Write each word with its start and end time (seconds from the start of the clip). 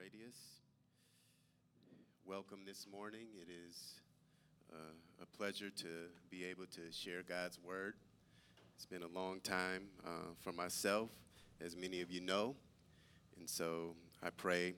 Radius. 0.00 0.62
Welcome 2.24 2.60
this 2.64 2.86
morning. 2.90 3.26
It 3.34 3.50
is 3.50 4.00
uh, 4.72 4.94
a 5.22 5.26
pleasure 5.36 5.68
to 5.68 5.88
be 6.30 6.42
able 6.46 6.64
to 6.66 6.90
share 6.90 7.22
God's 7.22 7.58
word. 7.62 7.96
It's 8.74 8.86
been 8.86 9.02
a 9.02 9.08
long 9.08 9.40
time 9.40 9.88
uh, 10.06 10.32
for 10.40 10.52
myself, 10.52 11.10
as 11.60 11.76
many 11.76 12.00
of 12.00 12.10
you 12.10 12.22
know. 12.22 12.56
And 13.38 13.46
so 13.50 13.94
I 14.22 14.30
pray 14.30 14.72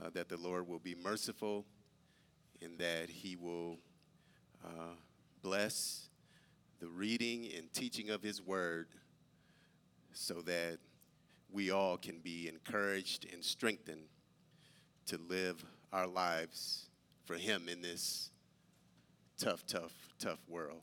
uh, 0.00 0.10
that 0.10 0.28
the 0.28 0.36
Lord 0.36 0.68
will 0.68 0.78
be 0.78 0.94
merciful 0.94 1.64
and 2.62 2.78
that 2.78 3.10
He 3.10 3.34
will 3.34 3.78
uh, 4.64 4.94
bless 5.42 6.10
the 6.78 6.86
reading 6.86 7.48
and 7.56 7.72
teaching 7.72 8.10
of 8.10 8.22
His 8.22 8.40
word 8.40 8.86
so 10.12 10.42
that 10.42 10.78
we 11.50 11.72
all 11.72 11.96
can 11.96 12.20
be 12.20 12.48
encouraged 12.48 13.26
and 13.32 13.42
strengthened 13.42 14.04
to 15.06 15.18
live 15.28 15.64
our 15.92 16.06
lives 16.06 16.86
for 17.24 17.34
Him 17.34 17.68
in 17.68 17.82
this 17.82 18.30
tough, 19.38 19.66
tough, 19.66 19.92
tough 20.18 20.38
world. 20.48 20.82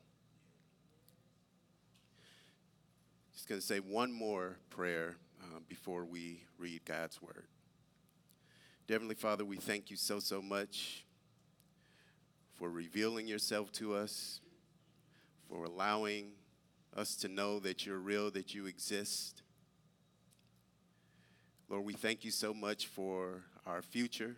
Just 3.34 3.48
going 3.48 3.60
to 3.60 3.66
say 3.66 3.80
one 3.80 4.12
more 4.12 4.58
prayer 4.70 5.16
uh, 5.42 5.60
before 5.68 6.06
we 6.06 6.44
read 6.58 6.86
God's 6.86 7.22
Word. 7.22 7.46
Heavenly 8.88 9.16
Father, 9.16 9.46
we 9.46 9.56
thank 9.56 9.90
you 9.90 9.96
so, 9.96 10.20
so 10.20 10.42
much 10.42 11.06
for 12.56 12.70
revealing 12.70 13.26
yourself 13.26 13.72
to 13.72 13.96
us, 13.96 14.42
for 15.50 15.64
allowing 15.64 16.34
us 16.96 17.16
to 17.16 17.30
know 17.30 17.60
that 17.60 17.86
you're 17.86 18.00
real, 18.00 18.30
that 18.32 18.54
you 18.54 18.66
exist. 18.66 19.44
Lord, 21.70 21.86
we 21.86 21.94
thank 21.94 22.26
you 22.26 22.32
so 22.32 22.54
much 22.54 22.88
for 22.88 23.44
our 23.66 23.82
future, 23.82 24.36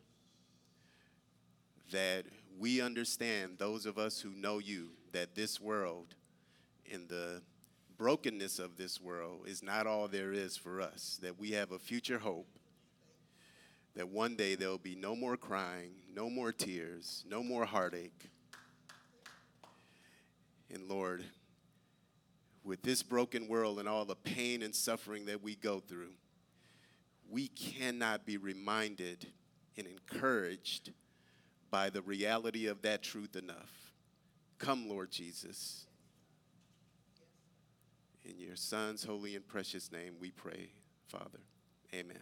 that 1.92 2.26
we 2.58 2.82
understand, 2.82 3.58
those 3.58 3.86
of 3.86 3.98
us 3.98 4.20
who 4.20 4.30
know 4.30 4.60
you, 4.60 4.90
that 5.12 5.36
this 5.36 5.60
world 5.60 6.16
in 6.86 7.08
the 7.08 7.42
brokenness 7.98 8.60
of 8.60 8.78
this 8.78 9.00
world 9.00 9.46
is 9.48 9.64
not 9.64 9.88
all 9.88 10.08
there 10.08 10.34
is 10.34 10.58
for 10.58 10.82
us, 10.82 11.20
that 11.22 11.40
we 11.40 11.52
have 11.52 11.72
a 11.72 11.80
future 11.80 12.20
hope, 12.20 12.48
that 13.96 14.10
one 14.10 14.36
day 14.36 14.56
there 14.56 14.70
will 14.70 14.78
be 14.78 14.96
no 14.96 15.16
more 15.16 15.38
crying, 15.38 15.92
no 16.14 16.30
more 16.30 16.52
tears, 16.52 17.24
no 17.30 17.44
more 17.44 17.66
heartache. 17.66 18.30
And 20.74 20.90
Lord, 20.90 21.24
with 22.64 22.82
this 22.82 23.04
broken 23.04 23.48
world 23.48 23.80
and 23.80 23.88
all 23.88 24.06
the 24.06 24.16
pain 24.16 24.64
and 24.64 24.74
suffering 24.74 25.26
that 25.26 25.44
we 25.44 25.56
go 25.56 25.80
through, 25.80 26.14
we 27.34 27.48
cannot 27.48 28.28
be 28.28 28.38
reminded 28.38 29.26
and 29.76 29.88
encouraged 29.88 30.92
by 31.72 31.90
the 31.90 32.04
reality 32.04 32.68
of 32.68 32.84
that 32.84 33.02
truth 33.02 33.36
enough. 33.36 33.92
Come, 34.60 34.88
Lord 34.88 35.10
Jesus. 35.10 35.88
In 38.24 38.38
your 38.38 38.56
Son's 38.56 39.04
holy 39.04 39.36
and 39.36 39.46
precious 39.46 39.92
name 39.92 40.14
we 40.22 40.30
pray, 40.30 40.70
Father. 41.08 41.40
Amen. 41.92 42.22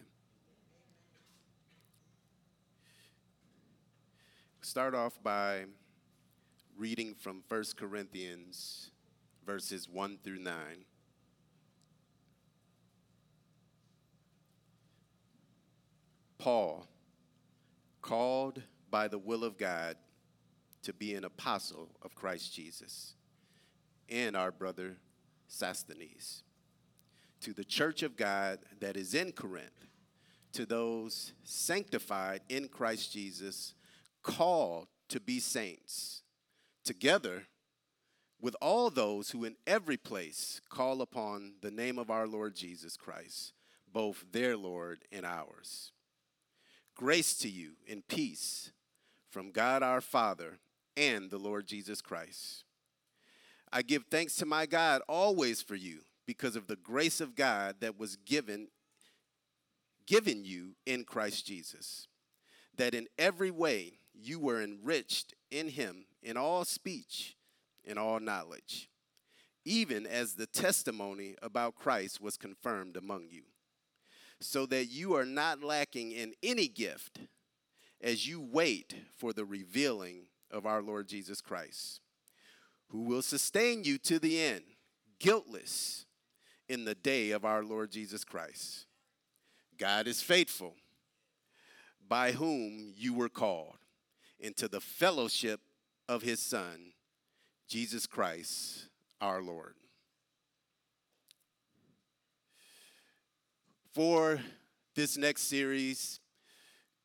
Start 4.62 4.94
off 4.94 5.22
by 5.22 5.64
reading 6.78 7.14
from 7.14 7.42
1 7.48 7.64
Corinthians 7.76 8.90
verses 9.44 9.86
1 9.90 10.20
through 10.24 10.38
9. 10.38 10.54
Paul, 16.42 16.88
called 18.00 18.62
by 18.90 19.06
the 19.06 19.16
will 19.16 19.44
of 19.44 19.56
God 19.56 19.96
to 20.82 20.92
be 20.92 21.14
an 21.14 21.24
apostle 21.24 21.88
of 22.02 22.16
Christ 22.16 22.52
Jesus, 22.52 23.14
and 24.08 24.36
our 24.36 24.50
brother 24.50 24.96
Sosthenes, 25.46 26.42
to 27.42 27.52
the 27.52 27.62
church 27.62 28.02
of 28.02 28.16
God 28.16 28.58
that 28.80 28.96
is 28.96 29.14
in 29.14 29.30
Corinth, 29.30 29.86
to 30.54 30.66
those 30.66 31.32
sanctified 31.44 32.40
in 32.48 32.66
Christ 32.66 33.12
Jesus, 33.12 33.74
called 34.24 34.88
to 35.10 35.20
be 35.20 35.38
saints, 35.38 36.22
together 36.84 37.44
with 38.40 38.56
all 38.60 38.90
those 38.90 39.30
who 39.30 39.44
in 39.44 39.54
every 39.64 39.96
place 39.96 40.60
call 40.68 41.02
upon 41.02 41.52
the 41.60 41.70
name 41.70 42.00
of 42.00 42.10
our 42.10 42.26
Lord 42.26 42.56
Jesus 42.56 42.96
Christ, 42.96 43.52
both 43.92 44.24
their 44.32 44.56
Lord 44.56 45.04
and 45.12 45.24
ours. 45.24 45.91
Grace 46.94 47.34
to 47.38 47.48
you 47.48 47.72
and 47.90 48.06
peace 48.06 48.72
from 49.30 49.50
God 49.50 49.82
our 49.82 50.00
Father 50.00 50.58
and 50.96 51.30
the 51.30 51.38
Lord 51.38 51.66
Jesus 51.66 52.00
Christ. 52.00 52.64
I 53.72 53.82
give 53.82 54.04
thanks 54.10 54.36
to 54.36 54.46
my 54.46 54.66
God 54.66 55.00
always 55.08 55.62
for 55.62 55.74
you 55.74 56.00
because 56.26 56.56
of 56.56 56.66
the 56.66 56.76
grace 56.76 57.20
of 57.20 57.34
God 57.34 57.76
that 57.80 57.98
was 57.98 58.16
given 58.16 58.68
given 60.04 60.44
you 60.44 60.74
in 60.84 61.04
Christ 61.04 61.46
Jesus 61.46 62.08
that 62.76 62.94
in 62.94 63.06
every 63.18 63.50
way 63.50 63.92
you 64.12 64.40
were 64.40 64.60
enriched 64.60 65.32
in 65.50 65.68
him 65.68 66.06
in 66.22 66.36
all 66.36 66.64
speech 66.64 67.36
in 67.84 67.96
all 67.96 68.18
knowledge 68.18 68.90
even 69.64 70.06
as 70.06 70.34
the 70.34 70.46
testimony 70.46 71.36
about 71.40 71.76
Christ 71.76 72.20
was 72.20 72.36
confirmed 72.36 72.96
among 72.96 73.28
you 73.30 73.42
so 74.44 74.66
that 74.66 74.86
you 74.86 75.14
are 75.14 75.24
not 75.24 75.62
lacking 75.62 76.12
in 76.12 76.34
any 76.42 76.68
gift 76.68 77.20
as 78.00 78.26
you 78.26 78.40
wait 78.40 78.94
for 79.16 79.32
the 79.32 79.44
revealing 79.44 80.26
of 80.50 80.66
our 80.66 80.82
Lord 80.82 81.08
Jesus 81.08 81.40
Christ, 81.40 82.00
who 82.88 83.02
will 83.02 83.22
sustain 83.22 83.84
you 83.84 83.98
to 83.98 84.18
the 84.18 84.40
end, 84.40 84.64
guiltless 85.18 86.06
in 86.68 86.84
the 86.84 86.94
day 86.94 87.30
of 87.30 87.44
our 87.44 87.62
Lord 87.62 87.90
Jesus 87.90 88.24
Christ. 88.24 88.86
God 89.78 90.06
is 90.06 90.20
faithful, 90.22 90.74
by 92.08 92.32
whom 92.32 92.92
you 92.96 93.14
were 93.14 93.28
called 93.28 93.76
into 94.38 94.68
the 94.68 94.80
fellowship 94.80 95.60
of 96.08 96.22
his 96.22 96.40
Son, 96.40 96.92
Jesus 97.68 98.06
Christ 98.06 98.88
our 99.20 99.40
Lord. 99.40 99.74
For 103.94 104.40
this 104.94 105.18
next 105.18 105.42
series, 105.42 106.18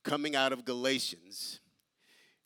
coming 0.06 0.38
out 0.38 0.54
of 0.54 0.64
Galatians, 0.64 1.60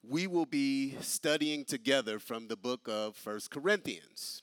we 0.01 0.25
will 0.25 0.47
be 0.47 0.97
studying 0.99 1.63
together 1.63 2.17
from 2.17 2.47
the 2.47 2.57
book 2.57 2.87
of 2.87 3.15
First 3.15 3.51
Corinthians. 3.51 4.41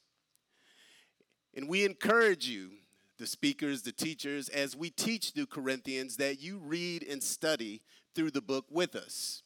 And 1.52 1.68
we 1.68 1.84
encourage 1.84 2.46
you, 2.46 2.70
the 3.18 3.26
speakers, 3.26 3.82
the 3.82 3.90
teachers, 3.90 4.48
as 4.48 4.76
we 4.76 4.90
teach 4.90 5.32
through 5.32 5.46
Corinthians, 5.46 6.16
that 6.18 6.40
you 6.40 6.58
read 6.58 7.02
and 7.02 7.20
study 7.20 7.82
through 8.14 8.30
the 8.30 8.40
book 8.40 8.66
with 8.70 8.94
us. 8.94 9.42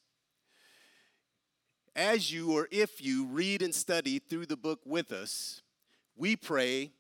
As 1.97 2.31
you 2.31 2.53
or 2.53 2.69
if 2.71 3.03
you 3.03 3.25
read 3.25 3.63
and 3.63 3.75
study 3.75 4.19
through 4.19 4.45
the 4.45 4.59
book 4.59 4.81
with 4.85 5.13
us, 5.13 5.63
we 6.15 6.37
pray 6.37 6.91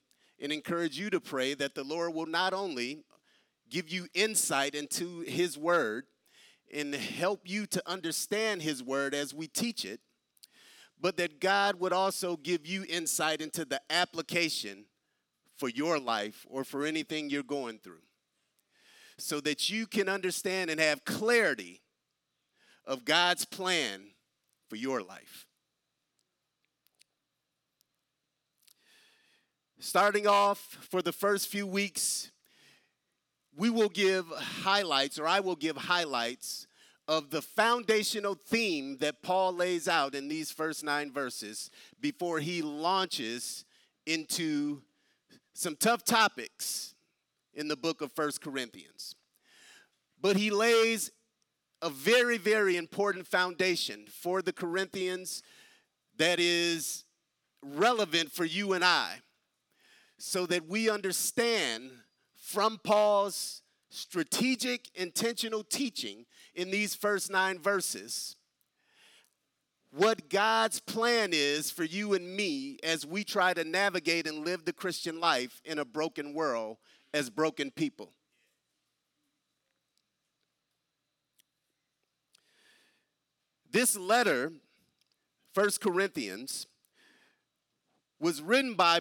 and 0.41 0.53
encourage 0.53 0.99
you 0.99 1.11
to 1.11 1.21
pray 1.21 1.53
that 1.53 1.75
the 1.75 1.85
Lord 1.85 2.15
will 2.15 2.25
not 2.25 2.55
only 2.55 3.05
give 3.73 3.89
you 3.89 4.07
insight 4.13 4.75
into 4.75 5.21
His 5.21 5.57
Word 5.57 6.05
and 6.73 6.95
help 6.95 7.41
you 7.45 7.67
to 7.67 7.83
understand 7.91 8.61
His 8.61 8.83
Word 8.83 9.15
as 9.15 9.33
we 9.33 9.49
teach 9.49 9.87
it, 9.87 10.01
but 11.01 11.17
that 11.17 11.41
God 11.41 11.81
would 11.81 11.93
also 11.93 12.37
give 12.37 12.67
you 12.67 12.85
insight 12.89 13.41
into 13.41 13.65
the 13.65 13.81
application 13.89 14.85
for 15.57 15.71
your 15.71 15.99
life 15.99 16.47
or 16.51 16.65
for 16.65 16.85
anything 16.85 17.31
you're 17.31 17.43
going 17.43 17.79
through 17.79 18.03
so 19.19 19.41
that 19.41 19.71
you 19.71 19.87
can 19.87 20.09
understand 20.09 20.71
and 20.71 20.79
have 20.79 21.05
clarity 21.05 21.81
of 22.85 23.05
God's 23.07 23.47
plan 23.47 24.03
for 24.69 24.77
your 24.77 25.03
life. 25.03 25.47
Starting 29.79 30.27
off 30.27 30.79
for 30.91 31.01
the 31.01 31.13
first 31.13 31.49
few 31.49 31.67
weeks, 31.67 32.32
we 33.57 33.71
will 33.71 33.89
give 33.89 34.27
highlights, 34.29 35.19
or 35.19 35.27
I 35.27 35.41
will 35.41 35.57
give 35.57 35.77
highlights 35.77 36.67
of 37.09 37.31
the 37.31 37.43
foundational 37.43 38.35
theme 38.35 38.97
that 38.99 39.23
Paul 39.23 39.53
lays 39.53 39.89
out 39.89 40.15
in 40.15 40.29
these 40.29 40.51
first 40.51 40.85
nine 40.85 41.13
verses 41.13 41.71
before 42.01 42.39
he 42.39 42.63
launches 42.63 43.65
into 44.07 44.83
some 45.53 45.77
tough 45.77 46.05
topics 46.05 46.95
in 47.55 47.69
the 47.69 47.77
book 47.77 48.01
of 48.01 48.13
First 48.13 48.41
Corinthians. 48.41 49.15
But 50.21 50.37
he 50.37 50.51
lays 50.51 51.11
a 51.83 51.91
very, 51.91 52.39
very 52.39 52.77
important 52.77 53.27
foundation 53.27 54.07
for 54.07 54.41
the 54.41 54.53
Corinthians 54.53 55.43
that 56.17 56.39
is 56.39 57.05
relevant 57.63 58.31
for 58.31 58.45
you 58.45 58.73
and 58.73 58.85
I 58.85 59.21
so 60.19 60.47
that 60.47 60.69
we 60.69 60.89
understand 60.89 61.91
from 62.53 62.79
Paul's 62.85 63.63
strategic, 63.89 64.91
intentional 64.95 65.65
teaching 65.65 66.27
in 66.55 66.71
these 66.71 66.95
first 66.95 67.31
nine 67.31 67.59
verses 67.59 68.37
what 69.91 70.31
God's 70.31 70.81
plan 70.81 71.31
is 71.33 71.71
for 71.71 71.85
you 71.85 72.15
and 72.15 72.35
me 72.37 72.79
as 72.83 73.07
we 73.07 73.25
try 73.25 73.53
to 73.53 73.65
navigate 73.65 74.27
and 74.27 74.45
live 74.45 74.65
the 74.65 74.73
Christian 74.73 75.21
life 75.21 75.61
in 75.65 75.79
a 75.79 75.85
broken 75.85 76.33
world 76.33 76.79
as 77.13 77.29
broken 77.29 77.71
people. 77.71 78.13
This 83.71 83.97
letter, 83.97 84.53
First 85.55 85.81
Corinthians, 85.81 86.67
was 88.19 88.41
written 88.41 88.75
by 88.75 89.01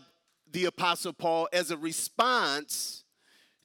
the 0.50 0.66
Apostle 0.66 1.14
Paul 1.14 1.48
as 1.54 1.72
a 1.72 1.78
response 1.78 3.06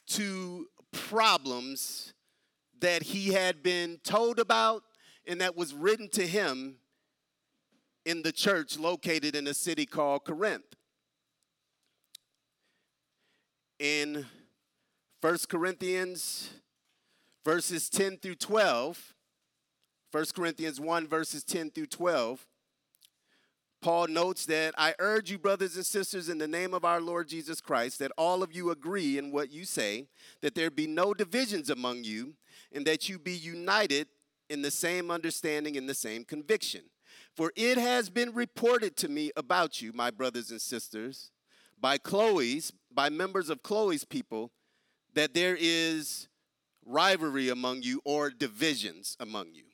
to 0.06 0.66
problems 0.92 2.14
that 2.80 3.02
he 3.02 3.28
had 3.28 3.62
been 3.62 3.98
told 4.04 4.38
about 4.38 4.82
and 5.26 5.40
that 5.40 5.56
was 5.56 5.74
written 5.74 6.08
to 6.10 6.26
him 6.26 6.76
in 8.04 8.22
the 8.22 8.32
church 8.32 8.78
located 8.78 9.34
in 9.34 9.46
a 9.46 9.54
city 9.54 9.84
called 9.84 10.24
Corinth. 10.24 10.76
In 13.78 14.26
1 15.20 15.38
Corinthians 15.48 16.50
verses 17.44 17.90
10 17.90 18.18
through 18.18 18.36
12, 18.36 19.14
1 20.12 20.24
Corinthians 20.34 20.80
1 20.80 21.08
verses 21.08 21.44
10 21.44 21.70
through 21.70 21.86
12, 21.86 22.46
Paul 23.82 24.08
notes 24.08 24.46
that 24.46 24.74
I 24.76 24.94
urge 24.98 25.30
you, 25.30 25.38
brothers 25.38 25.76
and 25.76 25.86
sisters, 25.86 26.28
in 26.28 26.38
the 26.38 26.48
name 26.48 26.74
of 26.74 26.84
our 26.84 27.00
Lord 27.00 27.28
Jesus 27.28 27.60
Christ, 27.60 27.98
that 27.98 28.12
all 28.16 28.42
of 28.42 28.54
you 28.54 28.70
agree 28.70 29.18
in 29.18 29.30
what 29.30 29.52
you 29.52 29.64
say, 29.64 30.06
that 30.40 30.54
there 30.54 30.70
be 30.70 30.86
no 30.86 31.14
divisions 31.14 31.70
among 31.70 32.04
you, 32.04 32.34
and 32.72 32.86
that 32.86 33.08
you 33.08 33.18
be 33.18 33.34
united 33.34 34.08
in 34.48 34.62
the 34.62 34.70
same 34.70 35.10
understanding 35.10 35.76
and 35.76 35.88
the 35.88 35.94
same 35.94 36.24
conviction. 36.24 36.82
For 37.34 37.52
it 37.54 37.78
has 37.78 38.08
been 38.10 38.32
reported 38.32 38.96
to 38.98 39.08
me 39.08 39.30
about 39.36 39.82
you, 39.82 39.92
my 39.92 40.10
brothers 40.10 40.50
and 40.50 40.60
sisters, 40.60 41.30
by 41.78 41.98
Chloe's, 41.98 42.72
by 42.90 43.10
members 43.10 43.50
of 43.50 43.62
Chloe's 43.62 44.04
people, 44.04 44.50
that 45.14 45.34
there 45.34 45.56
is 45.58 46.28
rivalry 46.84 47.48
among 47.50 47.82
you 47.82 48.00
or 48.04 48.30
divisions 48.30 49.16
among 49.20 49.52
you. 49.52 49.64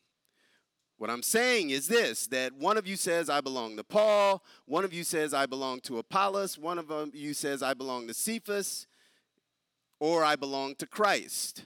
What 1.02 1.10
I'm 1.10 1.24
saying 1.24 1.70
is 1.70 1.88
this 1.88 2.28
that 2.28 2.52
one 2.52 2.78
of 2.78 2.86
you 2.86 2.94
says, 2.94 3.28
I 3.28 3.40
belong 3.40 3.76
to 3.76 3.82
Paul, 3.82 4.40
one 4.66 4.84
of 4.84 4.92
you 4.92 5.02
says, 5.02 5.34
I 5.34 5.46
belong 5.46 5.80
to 5.80 5.98
Apollos, 5.98 6.56
one 6.56 6.78
of 6.78 6.92
um, 6.92 7.10
you 7.12 7.34
says, 7.34 7.60
I 7.60 7.74
belong 7.74 8.06
to 8.06 8.14
Cephas, 8.14 8.86
or 9.98 10.22
I 10.22 10.36
belong 10.36 10.76
to 10.76 10.86
Christ. 10.86 11.64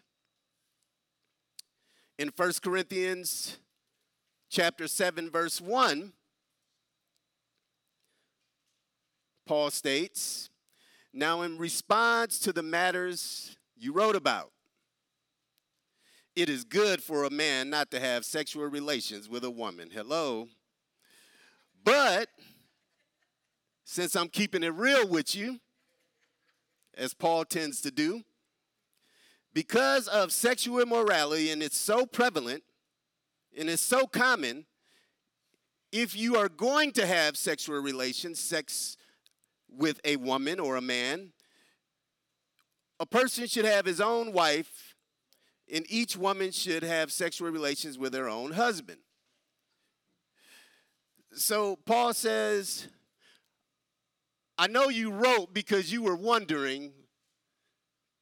In 2.19 2.33
1 2.35 2.53
Corinthians 2.63 3.59
chapter 4.49 4.89
7, 4.89 5.29
verse 5.29 5.61
1, 5.61 6.15
Paul 9.47 9.71
states, 9.71 10.49
Now, 11.13 11.43
in 11.43 11.59
response 11.59 12.39
to 12.39 12.55
the 12.55 12.63
matters 12.63 13.59
you 13.77 13.93
wrote 13.93 14.17
about, 14.17 14.53
it 16.37 16.51
is 16.51 16.65
good 16.65 17.03
for 17.03 17.25
a 17.25 17.31
man 17.31 17.71
not 17.71 17.91
to 17.91 17.99
have 17.99 18.25
sexual 18.25 18.67
relations 18.67 19.27
with 19.29 19.43
a 19.43 19.51
woman. 19.51 19.89
Hello. 19.91 20.49
But 21.83 22.29
since 23.85 24.15
I'm 24.15 24.29
keeping 24.29 24.63
it 24.63 24.75
real 24.75 25.09
with 25.09 25.35
you, 25.35 25.59
as 26.95 27.15
Paul 27.15 27.47
tends 27.47 27.81
to 27.81 27.91
do, 27.91 28.23
because 29.55 30.09
of 30.09 30.31
sexual 30.31 30.81
immorality, 30.81 31.51
and 31.51 31.63
it's 31.63 31.79
so 31.79 32.05
prevalent, 32.05 32.63
and 33.59 33.71
it's 33.71 33.81
so 33.81 34.07
common, 34.07 34.67
if 35.91 36.15
you 36.15 36.37
are 36.37 36.51
going 36.51 36.93
to 36.93 37.07
have 37.07 37.39
sexual 37.39 37.81
relations, 37.81 38.39
sex 38.39 38.99
with 39.71 40.01
a 40.05 40.17
woman 40.17 40.61
or 40.61 40.77
a 40.77 40.83
man, 40.83 41.33
a 43.01 43.07
person 43.07 43.47
should 43.47 43.65
have 43.65 43.87
his 43.87 44.01
own 44.01 44.33
wife, 44.33 44.86
and 45.73 45.85
each 45.89 46.17
woman 46.17 46.53
should 46.53 46.83
have 46.83 47.11
sexual 47.11 47.51
relations 47.51 47.99
with 47.99 48.15
her 48.15 48.29
own 48.29 48.53
husband. 48.53 48.99
So 51.33 51.77
Paul 51.85 52.15
says, 52.15 52.89
I 54.59 54.69
know 54.69 54.89
you 54.89 55.11
wrote 55.11 55.53
because 55.53 55.93
you 55.93 56.03
were 56.03 56.17
wondering 56.17 56.93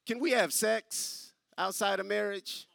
can 0.06 0.20
we 0.20 0.32
have 0.32 0.52
sex 0.52 1.32
outside 1.56 1.98
of 1.98 2.04
marriage? 2.04 2.66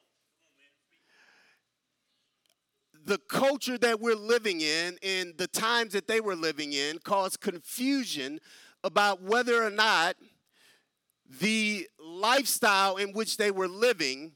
the 3.10 3.18
culture 3.18 3.77
that 3.80 4.00
we're 4.00 4.16
living 4.16 4.62
in 4.62 4.98
and 5.01 5.33
the 5.38 5.48
times 5.48 5.94
that 5.94 6.07
they 6.07 6.21
were 6.21 6.36
living 6.36 6.74
in 6.74 7.00
caused 7.00 7.39
confusion 7.42 8.39
about 8.83 9.21
whether 9.24 9.63
or 9.63 9.71
not 9.71 10.16
the 11.39 11.88
lifestyle 12.00 12.98
in 12.98 13.12
which 13.13 13.38
they 13.38 13.50
were 13.50 13.68
living 13.68 14.33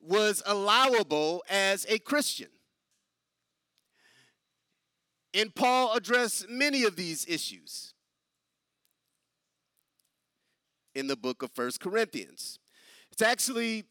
was 0.00 0.42
allowable 0.46 1.42
as 1.48 1.86
a 1.88 1.98
Christian. 1.98 2.48
And 5.32 5.54
Paul 5.54 5.94
addressed 5.94 6.48
many 6.48 6.84
of 6.84 6.96
these 6.96 7.26
issues 7.28 7.94
in 10.94 11.06
the 11.06 11.16
book 11.16 11.42
of 11.42 11.52
First 11.52 11.80
Corinthians. 11.80 12.58
It's 13.12 13.22
actually 13.22 13.84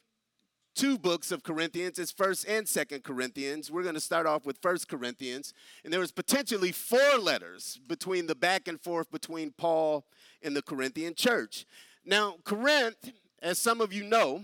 two 0.75 0.97
books 0.97 1.31
of 1.31 1.43
Corinthians. 1.43 1.99
It's 1.99 2.11
First 2.11 2.47
and 2.47 2.67
Second 2.67 3.03
Corinthians. 3.03 3.71
We're 3.71 3.83
going 3.83 3.95
to 3.95 4.01
start 4.01 4.25
off 4.25 4.45
with 4.45 4.57
First 4.61 4.87
Corinthians, 4.87 5.53
and 5.83 5.91
there 5.91 5.99
was 5.99 6.11
potentially 6.11 6.71
four 6.71 7.17
letters 7.19 7.79
between 7.87 8.27
the 8.27 8.35
back 8.35 8.67
and 8.67 8.79
forth 8.79 9.11
between 9.11 9.53
Paul 9.57 10.05
and 10.41 10.55
the 10.55 10.61
Corinthian 10.61 11.15
church. 11.15 11.65
Now, 12.05 12.35
Corinth, 12.43 13.11
as 13.41 13.59
some 13.59 13.81
of 13.81 13.93
you 13.93 14.03
know, 14.03 14.43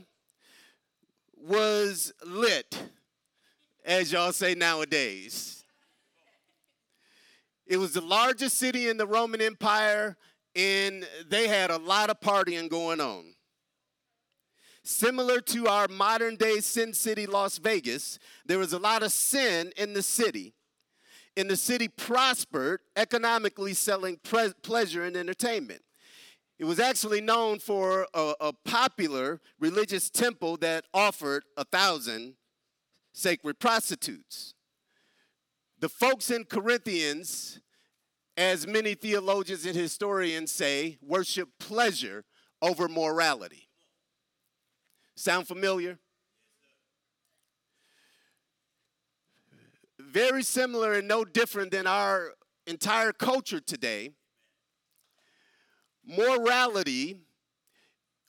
was 1.42 2.14
lit, 2.26 2.78
as 3.84 4.12
y'all 4.12 4.32
say 4.32 4.56
nowadays. 4.56 5.64
It 7.68 7.78
was 7.78 7.94
the 7.94 8.02
largest 8.02 8.58
city 8.58 8.90
in 8.90 8.98
the 8.98 9.08
Roman 9.08 9.42
Empire, 9.42 10.18
and 10.56 11.08
they 11.28 11.48
had 11.48 11.72
a 11.72 11.78
lot 11.78 12.10
of 12.10 12.20
partying 12.20 12.70
going 12.70 13.02
on. 13.02 13.34
Similar 14.84 15.42
to 15.42 15.68
our 15.68 15.88
modern 15.88 16.36
day 16.36 16.60
sin 16.60 16.94
city, 16.94 17.26
Las 17.26 17.58
Vegas, 17.58 18.20
there 18.46 18.60
was 18.60 18.72
a 18.72 18.78
lot 18.78 19.02
of 19.02 19.12
sin 19.12 19.74
in 19.78 19.94
the 19.94 20.04
city. 20.04 20.54
And 21.36 21.50
the 21.50 21.58
city 21.58 21.88
prospered 21.88 22.82
economically 22.96 23.74
selling 23.74 24.20
pre- 24.24 24.54
pleasure 24.62 25.04
and 25.04 25.18
entertainment. 25.18 25.82
It 26.58 26.66
was 26.66 26.80
actually 26.80 27.20
known 27.20 27.60
for 27.60 28.08
a, 28.14 28.34
a 28.40 28.54
popular 28.54 29.42
religious 29.60 30.10
temple 30.10 30.58
that 30.58 30.86
offered 30.94 31.44
a 31.58 31.66
thousand 31.66 32.36
sacred 33.14 33.60
prostitutes. 33.60 34.54
The 35.80 35.90
folks 35.90 36.32
in 36.32 36.46
Corinthians, 36.46 37.60
as 38.38 38.66
many 38.66 38.94
theologians 38.94 39.66
and 39.66 39.76
historians 39.76 40.52
say, 40.52 40.98
worship 41.02 41.50
pleasure 41.60 42.24
over 42.62 42.88
morality. 42.88 43.68
Sound 45.16 45.48
familiar? 45.48 46.00
Very 50.00 50.44
similar 50.44 50.94
and 50.94 51.08
no 51.08 51.26
different 51.26 51.72
than 51.72 51.86
our 51.88 52.32
entire 52.66 53.12
culture 53.12 53.60
today. 53.60 54.14
Morality, 56.06 57.18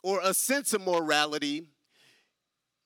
or 0.02 0.20
a 0.22 0.32
sense 0.32 0.72
of 0.72 0.80
morality, 0.82 1.66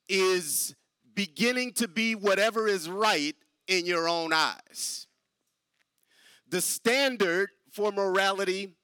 is 0.09 0.75
beginning 1.13 1.73
to 1.73 1.87
be 1.87 2.15
whatever 2.15 2.67
is 2.67 2.89
right 2.89 3.35
in 3.67 3.85
your 3.85 4.07
own 4.07 4.33
eyes. 4.33 5.07
The 6.49 6.61
standard 6.61 7.49
for 7.71 7.91
morality 7.91 8.75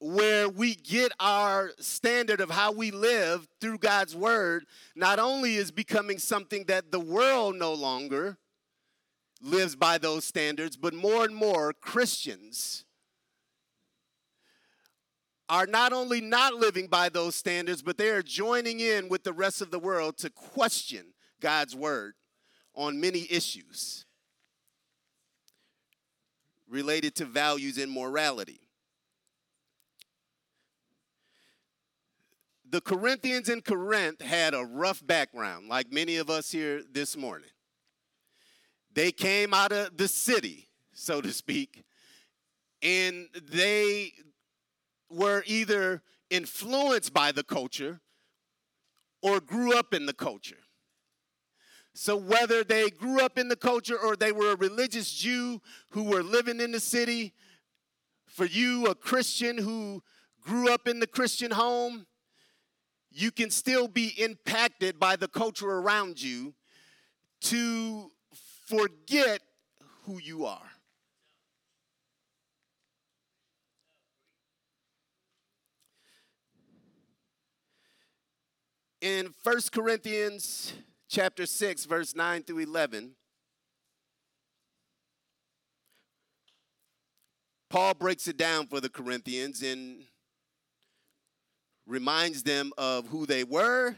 where 0.00 0.48
we 0.48 0.74
get 0.74 1.12
our 1.20 1.70
standard 1.78 2.40
of 2.40 2.50
how 2.50 2.72
we 2.72 2.90
live 2.90 3.46
through 3.60 3.78
God's 3.78 4.16
word 4.16 4.64
not 4.96 5.20
only 5.20 5.54
is 5.54 5.70
becoming 5.70 6.18
something 6.18 6.64
that 6.64 6.90
the 6.90 6.98
world 6.98 7.54
no 7.54 7.72
longer 7.72 8.36
lives 9.40 9.76
by 9.76 9.98
those 9.98 10.24
standards, 10.24 10.76
but 10.76 10.92
more 10.92 11.24
and 11.24 11.36
more 11.36 11.72
Christians 11.72 12.84
are 15.52 15.66
not 15.66 15.92
only 15.92 16.22
not 16.22 16.54
living 16.54 16.86
by 16.86 17.10
those 17.10 17.34
standards, 17.34 17.82
but 17.82 17.98
they 17.98 18.08
are 18.08 18.22
joining 18.22 18.80
in 18.80 19.10
with 19.10 19.22
the 19.22 19.34
rest 19.34 19.60
of 19.60 19.70
the 19.70 19.78
world 19.78 20.16
to 20.16 20.30
question 20.30 21.12
God's 21.42 21.76
word 21.76 22.14
on 22.74 22.98
many 22.98 23.26
issues 23.30 24.06
related 26.66 27.14
to 27.16 27.26
values 27.26 27.76
and 27.76 27.92
morality. 27.92 28.60
the 32.72 32.80
Corinthians 32.80 33.50
in 33.50 33.60
Corinth 33.60 34.22
had 34.22 34.54
a 34.54 34.64
rough 34.64 35.06
background, 35.06 35.68
like 35.68 35.92
many 35.92 36.16
of 36.16 36.30
us 36.30 36.50
here 36.50 36.80
this 36.90 37.18
morning. 37.18 37.50
They 38.94 39.12
came 39.12 39.52
out 39.52 39.72
of 39.72 39.98
the 39.98 40.08
city, 40.08 40.70
so 40.94 41.20
to 41.20 41.32
speak, 41.32 41.84
and 42.80 43.28
they 43.50 44.12
were 45.12 45.42
either 45.46 46.02
influenced 46.30 47.12
by 47.12 47.32
the 47.32 47.44
culture 47.44 48.00
or 49.22 49.40
grew 49.40 49.76
up 49.76 49.94
in 49.94 50.06
the 50.06 50.12
culture. 50.12 50.56
So, 51.94 52.16
whether 52.16 52.64
they 52.64 52.88
grew 52.88 53.20
up 53.20 53.38
in 53.38 53.48
the 53.48 53.56
culture 53.56 53.98
or 53.98 54.16
they 54.16 54.32
were 54.32 54.52
a 54.52 54.56
religious 54.56 55.12
Jew 55.12 55.60
who 55.90 56.04
were 56.04 56.22
living 56.22 56.60
in 56.60 56.72
the 56.72 56.80
city, 56.80 57.34
for 58.26 58.46
you, 58.46 58.86
a 58.86 58.94
Christian 58.94 59.58
who 59.58 60.02
grew 60.40 60.72
up 60.72 60.88
in 60.88 61.00
the 61.00 61.06
Christian 61.06 61.50
home, 61.50 62.06
you 63.10 63.30
can 63.30 63.50
still 63.50 63.88
be 63.88 64.08
impacted 64.18 64.98
by 64.98 65.16
the 65.16 65.28
culture 65.28 65.70
around 65.70 66.20
you 66.20 66.54
to 67.42 68.10
forget 68.66 69.42
who 70.04 70.18
you 70.18 70.46
are. 70.46 70.71
In 79.02 79.34
1 79.42 79.56
Corinthians 79.72 80.74
chapter 81.08 81.44
6 81.44 81.86
verse 81.86 82.14
9 82.14 82.44
through 82.44 82.60
11 82.60 83.10
Paul 87.68 87.94
breaks 87.94 88.28
it 88.28 88.36
down 88.36 88.68
for 88.68 88.80
the 88.80 88.88
Corinthians 88.88 89.60
and 89.60 90.04
reminds 91.84 92.44
them 92.44 92.70
of 92.78 93.08
who 93.08 93.26
they 93.26 93.42
were 93.42 93.96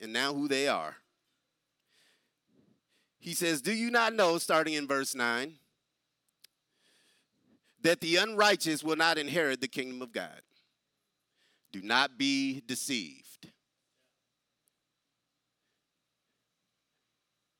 and 0.00 0.12
now 0.12 0.34
who 0.34 0.48
they 0.48 0.66
are. 0.66 0.96
He 3.20 3.34
says, 3.34 3.62
Do 3.62 3.72
you 3.72 3.92
not 3.92 4.14
know, 4.14 4.38
starting 4.38 4.74
in 4.74 4.88
verse 4.88 5.14
9, 5.14 5.52
that 7.82 8.00
the 8.00 8.16
unrighteous 8.16 8.82
will 8.82 8.96
not 8.96 9.16
inherit 9.16 9.60
the 9.60 9.68
kingdom 9.68 10.02
of 10.02 10.12
God? 10.12 10.40
Do 11.70 11.82
not 11.82 12.18
be 12.18 12.62
deceived. 12.66 13.29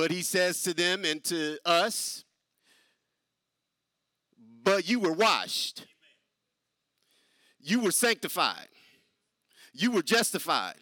But 0.00 0.10
he 0.10 0.22
says 0.22 0.62
to 0.62 0.72
them 0.72 1.04
and 1.04 1.22
to 1.24 1.58
us, 1.66 2.24
but 4.64 4.88
you 4.88 4.98
were 4.98 5.12
washed, 5.12 5.84
you 7.60 7.80
were 7.80 7.90
sanctified, 7.90 8.68
you 9.74 9.90
were 9.90 10.00
justified 10.00 10.76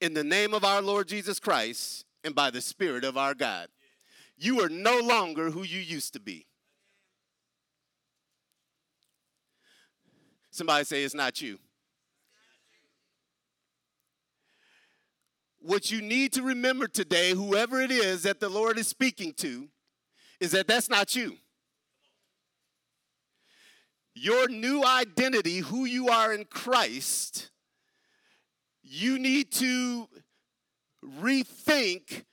in 0.00 0.14
the 0.14 0.24
name 0.24 0.54
of 0.54 0.64
our 0.64 0.80
Lord 0.80 1.06
Jesus 1.06 1.38
Christ 1.38 2.06
and 2.24 2.34
by 2.34 2.50
the 2.50 2.62
Spirit 2.62 3.04
of 3.04 3.18
our 3.18 3.34
God. 3.34 3.68
You 4.38 4.62
are 4.62 4.70
no 4.70 5.00
longer 5.00 5.50
who 5.50 5.62
you 5.62 5.78
used 5.78 6.14
to 6.14 6.20
be. 6.20 6.46
Somebody 10.50 10.86
say 10.86 11.04
it's 11.04 11.14
not 11.14 11.42
you. 11.42 11.58
What 15.60 15.90
you 15.90 16.00
need 16.00 16.32
to 16.32 16.42
remember 16.42 16.88
today, 16.88 17.32
whoever 17.32 17.80
it 17.80 17.90
is 17.90 18.22
that 18.22 18.40
the 18.40 18.48
Lord 18.48 18.78
is 18.78 18.88
speaking 18.88 19.34
to, 19.34 19.68
is 20.40 20.52
that 20.52 20.66
that's 20.66 20.88
not 20.88 21.14
you. 21.14 21.36
Your 24.14 24.48
new 24.48 24.82
identity, 24.84 25.58
who 25.58 25.84
you 25.84 26.08
are 26.08 26.32
in 26.32 26.46
Christ, 26.46 27.50
you 28.82 29.18
need 29.18 29.52
to 29.52 30.08
rethink 31.04 32.24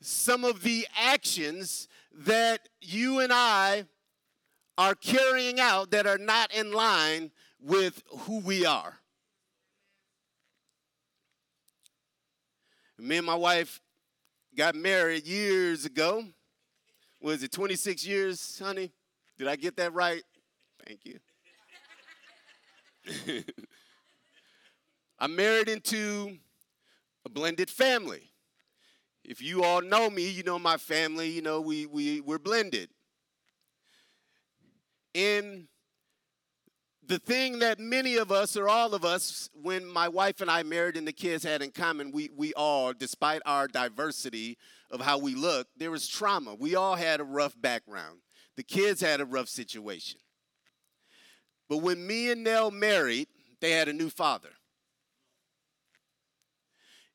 some 0.00 0.44
of 0.44 0.62
the 0.62 0.86
actions 0.96 1.88
that 2.12 2.68
you 2.80 3.20
and 3.20 3.32
I 3.32 3.84
are 4.78 4.94
carrying 4.94 5.60
out 5.60 5.90
that 5.90 6.06
are 6.06 6.18
not 6.18 6.52
in 6.54 6.72
line 6.72 7.30
with 7.60 8.02
who 8.20 8.40
we 8.40 8.66
are. 8.66 9.01
Me 13.02 13.16
and 13.16 13.26
my 13.26 13.34
wife 13.34 13.80
got 14.56 14.76
married 14.76 15.26
years 15.26 15.84
ago. 15.84 16.24
Was 17.20 17.42
it 17.42 17.50
26 17.50 18.06
years, 18.06 18.60
honey? 18.64 18.92
Did 19.36 19.48
I 19.48 19.56
get 19.56 19.76
that 19.78 19.92
right? 19.92 20.22
Thank 20.86 21.00
you. 21.04 21.18
I'm 25.18 25.34
married 25.34 25.68
into 25.68 26.38
a 27.24 27.28
blended 27.28 27.70
family. 27.70 28.30
If 29.24 29.42
you 29.42 29.64
all 29.64 29.82
know 29.82 30.08
me, 30.08 30.30
you 30.30 30.44
know 30.44 30.60
my 30.60 30.76
family, 30.76 31.28
you 31.28 31.42
know, 31.42 31.60
we, 31.60 31.86
we, 31.86 32.20
we're 32.20 32.38
blended. 32.38 32.88
And 35.12 35.66
the 37.06 37.18
thing 37.18 37.58
that 37.58 37.78
many 37.80 38.16
of 38.16 38.30
us, 38.30 38.56
or 38.56 38.68
all 38.68 38.94
of 38.94 39.04
us, 39.04 39.50
when 39.60 39.86
my 39.86 40.08
wife 40.08 40.40
and 40.40 40.50
I 40.50 40.62
married 40.62 40.96
and 40.96 41.06
the 41.06 41.12
kids 41.12 41.44
had 41.44 41.62
in 41.62 41.70
common, 41.70 42.12
we, 42.12 42.30
we 42.36 42.54
all, 42.54 42.92
despite 42.92 43.42
our 43.44 43.66
diversity 43.66 44.56
of 44.90 45.00
how 45.00 45.18
we 45.18 45.34
look, 45.34 45.66
there 45.76 45.90
was 45.90 46.06
trauma. 46.06 46.54
We 46.54 46.76
all 46.76 46.94
had 46.94 47.20
a 47.20 47.24
rough 47.24 47.60
background. 47.60 48.20
The 48.56 48.62
kids 48.62 49.00
had 49.00 49.20
a 49.20 49.24
rough 49.24 49.48
situation. 49.48 50.20
But 51.68 51.78
when 51.78 52.06
me 52.06 52.30
and 52.30 52.44
Nell 52.44 52.70
married, 52.70 53.28
they 53.60 53.72
had 53.72 53.88
a 53.88 53.92
new 53.92 54.10
father 54.10 54.50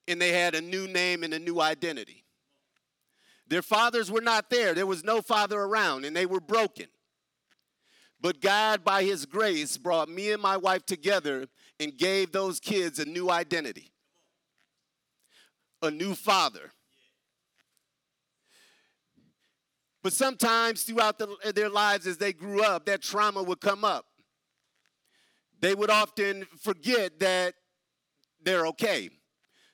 and 0.07 0.21
they 0.21 0.31
had 0.31 0.55
a 0.55 0.61
new 0.61 0.87
name 0.87 1.23
and 1.23 1.33
a 1.33 1.39
new 1.39 1.59
identity. 1.59 2.23
Their 3.47 3.61
fathers 3.61 4.11
were 4.11 4.21
not 4.21 4.49
there, 4.49 4.73
there 4.73 4.85
was 4.85 5.03
no 5.03 5.21
father 5.21 5.59
around, 5.59 6.05
and 6.05 6.15
they 6.15 6.25
were 6.25 6.39
broken. 6.39 6.87
But 8.19 8.41
God, 8.41 8.83
by 8.83 9.03
His 9.03 9.25
grace, 9.25 9.77
brought 9.77 10.09
me 10.09 10.31
and 10.31 10.41
my 10.41 10.57
wife 10.57 10.85
together 10.85 11.47
and 11.79 11.97
gave 11.97 12.31
those 12.31 12.59
kids 12.59 12.99
a 12.99 13.05
new 13.05 13.29
identity, 13.29 13.91
a 15.81 15.91
new 15.91 16.15
father. 16.15 16.71
But 20.03 20.13
sometimes 20.13 20.83
throughout 20.83 21.19
the, 21.19 21.35
their 21.53 21.69
lives, 21.69 22.07
as 22.07 22.17
they 22.17 22.33
grew 22.33 22.63
up, 22.63 22.85
that 22.85 23.01
trauma 23.01 23.43
would 23.43 23.61
come 23.61 23.83
up. 23.83 24.05
They 25.59 25.75
would 25.75 25.89
often 25.89 26.47
forget 26.61 27.19
that 27.19 27.55
they're 28.43 28.67
okay 28.67 29.09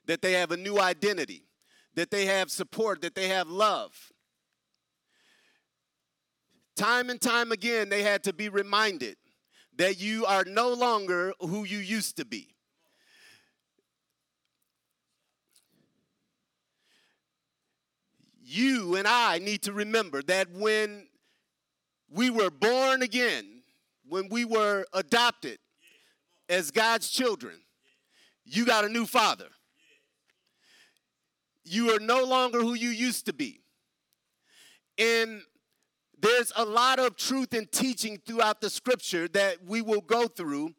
that 0.05 0.21
they 0.21 0.33
have 0.33 0.51
a 0.51 0.57
new 0.57 0.79
identity, 0.79 1.43
that 1.95 2.11
they 2.11 2.25
have 2.25 2.51
support, 2.51 3.01
that 3.01 3.15
they 3.15 3.29
have 3.29 3.47
love. 3.47 4.11
Time 6.75 7.09
and 7.09 7.21
time 7.21 7.51
again, 7.51 7.89
they 7.89 8.03
had 8.03 8.23
to 8.23 8.33
be 8.33 8.49
reminded 8.49 9.15
that 9.77 9.99
you 9.99 10.25
are 10.25 10.43
no 10.45 10.73
longer 10.73 11.33
who 11.39 11.63
you 11.63 11.77
used 11.77 12.17
to 12.17 12.25
be. 12.25 12.49
You 18.43 18.95
and 18.95 19.07
I 19.07 19.39
need 19.39 19.63
to 19.63 19.73
remember 19.73 20.21
that 20.23 20.51
when 20.51 21.07
we 22.09 22.29
were 22.29 22.51
born 22.51 23.01
again, 23.01 23.61
when 24.07 24.29
we 24.29 24.45
were 24.45 24.85
adopted 24.93 25.57
as 26.49 26.69
God's 26.69 27.09
children, 27.09 27.55
you 28.45 28.65
got 28.65 28.85
a 28.85 28.89
new 28.89 29.05
father. 29.05 29.47
You 31.63 31.95
are 31.95 31.99
no 31.99 32.23
longer 32.23 32.59
who 32.59 32.73
you 32.73 32.89
used 32.89 33.25
to 33.27 33.33
be. 33.33 33.61
And 34.97 35.41
there's 36.23 36.53
a 36.55 36.63
lot 36.63 36.99
of 36.99 37.17
truth 37.17 37.53
and 37.53 37.69
teaching 37.69 38.17
throughout 38.25 38.61
the 38.61 38.69
scripture 38.69 39.27
that 39.27 39.57
we 39.65 39.81
will 39.81 39.99
go 39.99 40.25
through 40.25 40.69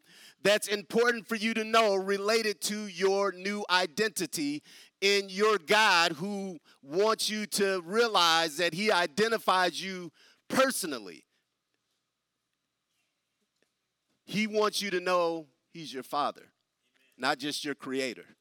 that's 0.43 0.69
important 0.69 1.29
for 1.29 1.37
you 1.37 1.53
to 1.53 1.65
know 1.65 1.95
related 1.95 2.63
to 2.63 2.87
your 2.87 3.31
new 3.31 3.63
identity 3.69 4.63
in 5.03 5.29
your 5.29 5.59
God 5.59 6.13
who 6.13 6.59
wants 6.83 7.29
you 7.29 7.45
to 7.47 7.83
realize 7.85 8.57
that 8.57 8.73
He 8.73 8.91
identifies 8.91 9.83
you 9.85 10.11
personally. 10.49 11.25
He 14.25 14.47
wants 14.47 14.81
you 14.81 14.91
to 14.93 15.01
know 15.01 15.49
He's 15.75 15.93
your 15.93 16.03
Father, 16.03 16.41
Amen. 16.41 16.53
not 17.19 17.39
just 17.39 17.67
your 17.67 17.75
Creator. 17.75 18.37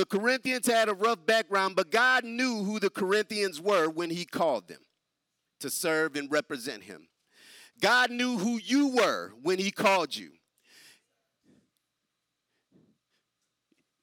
The 0.00 0.06
Corinthians 0.06 0.66
had 0.66 0.88
a 0.88 0.94
rough 0.94 1.26
background, 1.26 1.76
but 1.76 1.90
God 1.90 2.24
knew 2.24 2.64
who 2.64 2.80
the 2.80 2.88
Corinthians 2.88 3.60
were 3.60 3.86
when 3.86 4.08
He 4.08 4.24
called 4.24 4.66
them 4.66 4.80
to 5.58 5.68
serve 5.68 6.16
and 6.16 6.32
represent 6.32 6.84
Him. 6.84 7.08
God 7.82 8.10
knew 8.10 8.38
who 8.38 8.56
you 8.56 8.88
were 8.88 9.32
when 9.42 9.58
He 9.58 9.70
called 9.70 10.16
you. 10.16 10.30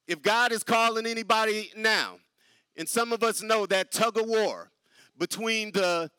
If 0.08 0.22
God 0.22 0.51
is 0.51 0.63
calling 0.63 1.08
anybody 1.08 1.72
now, 1.75 2.20
and 2.77 2.88
some 2.88 3.12
of 3.12 3.24
us 3.24 3.42
know 3.42 3.66
that 3.66 3.92
tug 3.92 4.20
of 4.20 4.27
war 4.27 4.70
between 5.18 5.72
the 5.72 6.12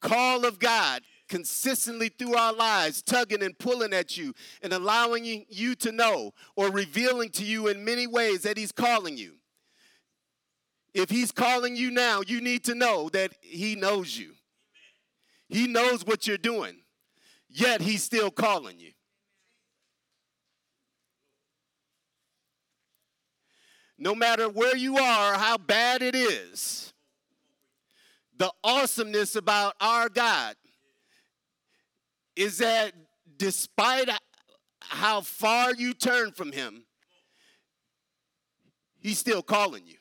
call 0.00 0.44
of 0.44 0.58
God 0.58 1.02
consistently 1.28 2.08
through 2.08 2.34
our 2.34 2.52
lives, 2.52 3.02
tugging 3.02 3.42
and 3.42 3.58
pulling 3.58 3.92
at 3.92 4.16
you 4.16 4.34
and 4.62 4.72
allowing 4.72 5.44
you 5.48 5.74
to 5.76 5.92
know 5.92 6.32
or 6.56 6.70
revealing 6.70 7.30
to 7.30 7.44
you 7.44 7.68
in 7.68 7.84
many 7.84 8.06
ways 8.06 8.42
that 8.42 8.58
He's 8.58 8.72
calling 8.72 9.16
you. 9.16 9.34
If 10.92 11.10
He's 11.10 11.32
calling 11.32 11.76
you 11.76 11.90
now, 11.90 12.22
you 12.26 12.40
need 12.40 12.64
to 12.64 12.74
know 12.74 13.08
that 13.10 13.32
He 13.40 13.74
knows 13.74 14.16
you. 14.16 14.32
He 15.48 15.66
knows 15.66 16.04
what 16.06 16.26
you're 16.26 16.38
doing, 16.38 16.76
yet 17.48 17.80
He's 17.80 18.02
still 18.02 18.30
calling 18.30 18.78
you. 18.78 18.92
No 23.96 24.14
matter 24.14 24.48
where 24.48 24.76
you 24.76 24.98
are, 24.98 25.34
how 25.34 25.56
bad 25.56 26.02
it 26.02 26.14
is, 26.14 26.92
the 28.36 28.52
awesomeness 28.64 29.36
about 29.36 29.74
our 29.80 30.08
God 30.08 30.56
is 32.36 32.58
that 32.58 32.92
despite 33.36 34.08
how 34.80 35.20
far 35.20 35.74
you 35.74 35.92
turn 35.94 36.32
from 36.32 36.52
Him, 36.52 36.84
He's 39.00 39.18
still 39.18 39.42
calling 39.42 39.86
you. 39.86 39.96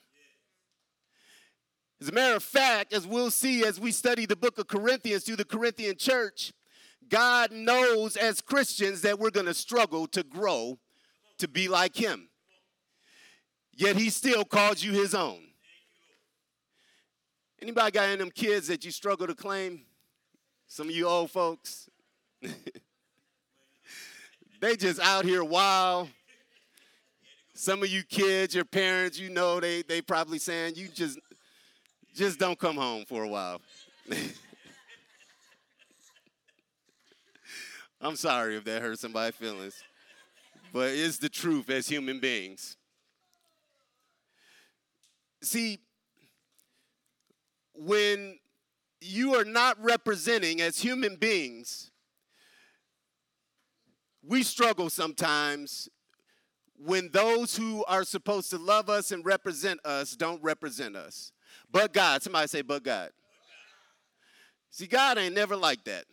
As 2.00 2.08
a 2.08 2.14
matter 2.14 2.38
of 2.38 2.44
fact, 2.44 2.94
as 2.94 3.06
we'll 3.06 3.32
see 3.32 3.66
as 3.66 3.80
we 3.80 3.92
study 3.92 4.26
the 4.26 4.36
book 4.36 4.58
of 4.58 4.68
Corinthians 4.68 5.24
through 5.24 5.36
the 5.36 5.46
Corinthian 5.46 5.98
church, 5.98 6.54
God 7.10 7.52
knows 7.52 8.16
as 8.16 8.40
Christians 8.40 9.02
that 9.02 9.20
we're 9.20 9.30
going 9.30 9.46
to 9.46 9.54
struggle 9.54 10.08
to 10.08 10.24
grow 10.24 10.80
to 11.38 11.48
be 11.48 11.68
like 11.68 11.96
Him. 11.96 12.30
Yet 13.74 13.98
He 13.98 14.10
still 14.10 14.46
calls 14.46 14.84
you 14.84 14.94
His 14.94 15.14
own. 15.14 15.42
Anybody 17.62 17.92
got 17.92 18.10
any 18.10 18.18
them 18.18 18.32
kids 18.32 18.68
that 18.68 18.84
you 18.84 18.92
struggle 18.92 19.28
to 19.28 19.36
claim? 19.36 19.86
Some 20.68 20.90
of 20.90 20.96
you 20.96 21.08
old 21.08 21.32
folks. 21.32 21.90
they 24.62 24.76
just 24.76 25.00
out 25.00 25.26
here 25.26 25.44
wild. 25.44 26.10
Some 27.54 27.84
of 27.84 27.90
you 27.90 28.04
kids, 28.04 28.56
your 28.56 28.66
parents, 28.66 29.20
you 29.20 29.30
know, 29.30 29.60
they 29.60 29.84
they 29.84 30.02
probably 30.02 30.40
saying 30.40 30.74
you 30.76 30.88
just 30.88 31.20
just 32.16 32.40
don't 32.40 32.60
come 32.60 32.76
home 32.76 33.06
for 33.06 33.24
a 33.24 33.28
while. 33.28 33.62
I'm 38.02 38.16
sorry 38.18 38.58
if 38.58 38.66
that 38.66 38.82
hurt 38.82 39.00
somebody's 39.00 39.36
feelings, 39.36 39.82
but 40.74 40.90
it's 40.92 41.20
the 41.20 41.30
truth 41.30 41.70
as 41.70 41.88
human 41.88 42.20
beings. 42.20 42.76
See, 45.42 45.80
when 47.76 48.40
you 49.00 49.36
are 49.36 49.46
not 49.46 49.82
representing 49.82 50.62
as 50.62 50.80
human 50.80 51.16
beings, 51.16 51.92
we 54.26 54.44
struggle 54.44 54.90
sometimes 54.90 55.90
when 56.78 57.10
those 57.12 57.56
who 57.56 57.84
are 57.86 58.04
supposed 58.04 58.50
to 58.52 58.58
love 58.58 58.90
us 58.90 59.12
and 59.12 59.26
represent 59.26 59.80
us 59.86 60.16
don't 60.16 60.42
represent 60.42 60.96
us. 60.96 61.32
But 61.72 61.94
God, 61.94 62.22
somebody 62.24 62.48
say, 62.48 62.62
but 62.62 62.84
God. 62.84 63.12
See, 64.70 64.88
God 64.88 65.18
ain't 65.18 65.36
never 65.36 65.56
like 65.56 65.84
that. 65.86 66.06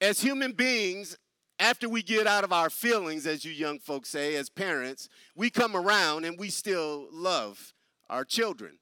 As 0.00 0.20
human 0.20 0.52
beings, 0.52 1.16
after 1.58 1.88
we 1.88 2.02
get 2.02 2.26
out 2.26 2.44
of 2.44 2.52
our 2.52 2.70
feelings, 2.70 3.26
as 3.26 3.44
you 3.44 3.50
young 3.50 3.80
folks 3.80 4.08
say, 4.08 4.36
as 4.36 4.48
parents, 4.48 5.08
we 5.34 5.50
come 5.50 5.74
around 5.74 6.24
and 6.24 6.38
we 6.38 6.50
still 6.50 7.08
love 7.10 7.74
our 8.08 8.24
children. 8.24 8.78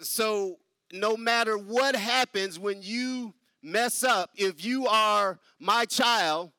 So, 0.00 0.58
no 0.92 1.16
matter 1.16 1.56
what 1.56 1.94
happens 1.94 2.58
when 2.58 2.82
you 2.82 3.34
mess 3.64 4.04
up, 4.04 4.30
if 4.36 4.64
you 4.64 4.86
are 4.86 5.40
my 5.58 5.84
child 5.86 6.52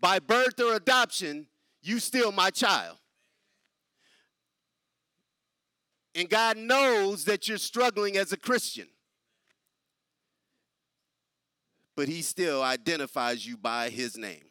by 0.00 0.18
birth 0.18 0.60
or 0.60 0.74
adoption, 0.74 1.46
you 1.82 1.98
still 1.98 2.32
my 2.32 2.50
child. 2.50 2.98
And 6.14 6.28
God 6.28 6.56
knows 6.56 7.24
that 7.26 7.48
you're 7.48 7.58
struggling 7.58 8.16
as 8.16 8.32
a 8.32 8.36
Christian. 8.36 8.88
But 11.96 12.08
He 12.08 12.22
still 12.22 12.62
identifies 12.62 13.46
you 13.46 13.56
by 13.56 13.88
His 13.90 14.16
name. 14.16 14.44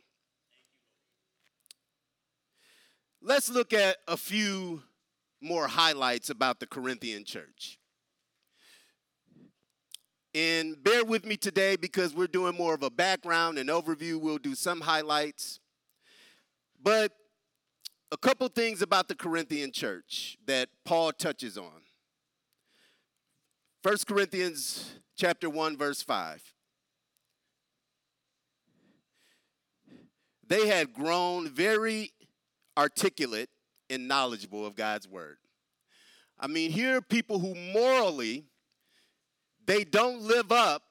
Let's 3.22 3.50
look 3.50 3.74
at 3.74 3.98
a 4.08 4.16
few 4.16 4.84
more 5.42 5.68
highlights 5.68 6.30
about 6.30 6.60
the 6.60 6.68
Corinthian 6.68 7.26
church. 7.26 7.77
And 10.38 10.84
bear 10.84 11.04
with 11.04 11.26
me 11.26 11.36
today 11.36 11.78
because 11.78 12.14
we're 12.14 12.28
doing 12.28 12.54
more 12.54 12.76
of 12.76 12.84
a 12.84 12.92
background 12.92 13.58
and 13.58 13.72
overview. 13.72 14.22
We'll 14.22 14.38
do 14.38 14.54
some 14.54 14.82
highlights. 14.82 15.60
But 16.80 17.12
a 18.12 18.18
couple 18.18 18.48
things 18.50 18.84
about 18.84 19.08
the 19.08 19.16
Corinthian 19.16 19.72
church 19.72 20.38
that 20.46 20.70
Paul 20.86 21.12
touches 21.12 21.58
on. 21.58 21.82
1 23.82 23.98
Corinthians 24.08 24.92
chapter 25.16 25.50
1 25.50 25.76
verse 25.76 26.04
5. 26.04 26.54
They 30.48 30.68
had 30.68 30.94
grown 30.94 31.50
very 31.50 32.12
articulate 32.78 33.50
and 33.90 34.08
knowledgeable 34.08 34.68
of 34.68 34.76
God's 34.76 35.08
word. 35.08 35.38
I 36.40 36.46
mean, 36.46 36.70
here 36.70 36.98
are 36.98 37.02
people 37.02 37.40
who 37.40 37.56
morally 37.74 38.46
they 39.68 39.84
don't 39.84 40.22
live 40.22 40.52
up 40.52 40.82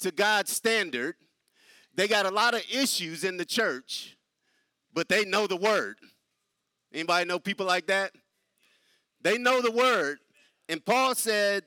to 0.00 0.10
God's 0.10 0.52
standard. 0.52 1.16
They 1.94 2.08
got 2.08 2.24
a 2.24 2.30
lot 2.30 2.54
of 2.54 2.62
issues 2.72 3.24
in 3.24 3.36
the 3.36 3.44
church, 3.44 4.16
but 4.94 5.08
they 5.08 5.24
know 5.24 5.46
the 5.46 5.56
word. 5.56 5.96
Anybody 6.92 7.26
know 7.26 7.38
people 7.38 7.66
like 7.66 7.86
that? 7.88 8.12
They 9.20 9.36
know 9.36 9.60
the 9.60 9.70
word. 9.70 10.18
And 10.68 10.84
Paul 10.84 11.14
said, 11.14 11.64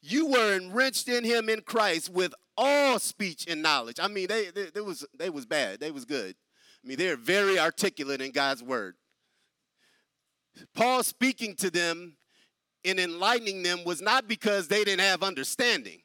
You 0.00 0.26
were 0.26 0.56
enriched 0.56 1.08
in 1.08 1.24
him 1.24 1.48
in 1.48 1.60
Christ 1.60 2.10
with 2.10 2.34
all 2.56 2.98
speech 2.98 3.46
and 3.48 3.62
knowledge. 3.62 3.98
I 4.00 4.08
mean, 4.08 4.26
they, 4.26 4.46
they, 4.46 4.70
they, 4.74 4.80
was, 4.80 5.06
they 5.16 5.30
was 5.30 5.46
bad. 5.46 5.80
They 5.80 5.90
was 5.90 6.04
good. 6.04 6.34
I 6.84 6.88
mean, 6.88 6.98
they're 6.98 7.16
very 7.16 7.58
articulate 7.58 8.20
in 8.20 8.32
God's 8.32 8.62
word. 8.62 8.96
Paul 10.74 11.02
speaking 11.02 11.54
to 11.56 11.70
them 11.70 12.16
and 12.88 12.98
enlightening 12.98 13.62
them 13.62 13.84
was 13.84 14.00
not 14.00 14.28
because 14.28 14.68
they 14.68 14.84
didn't 14.84 15.00
have 15.00 15.22
understanding. 15.22 16.00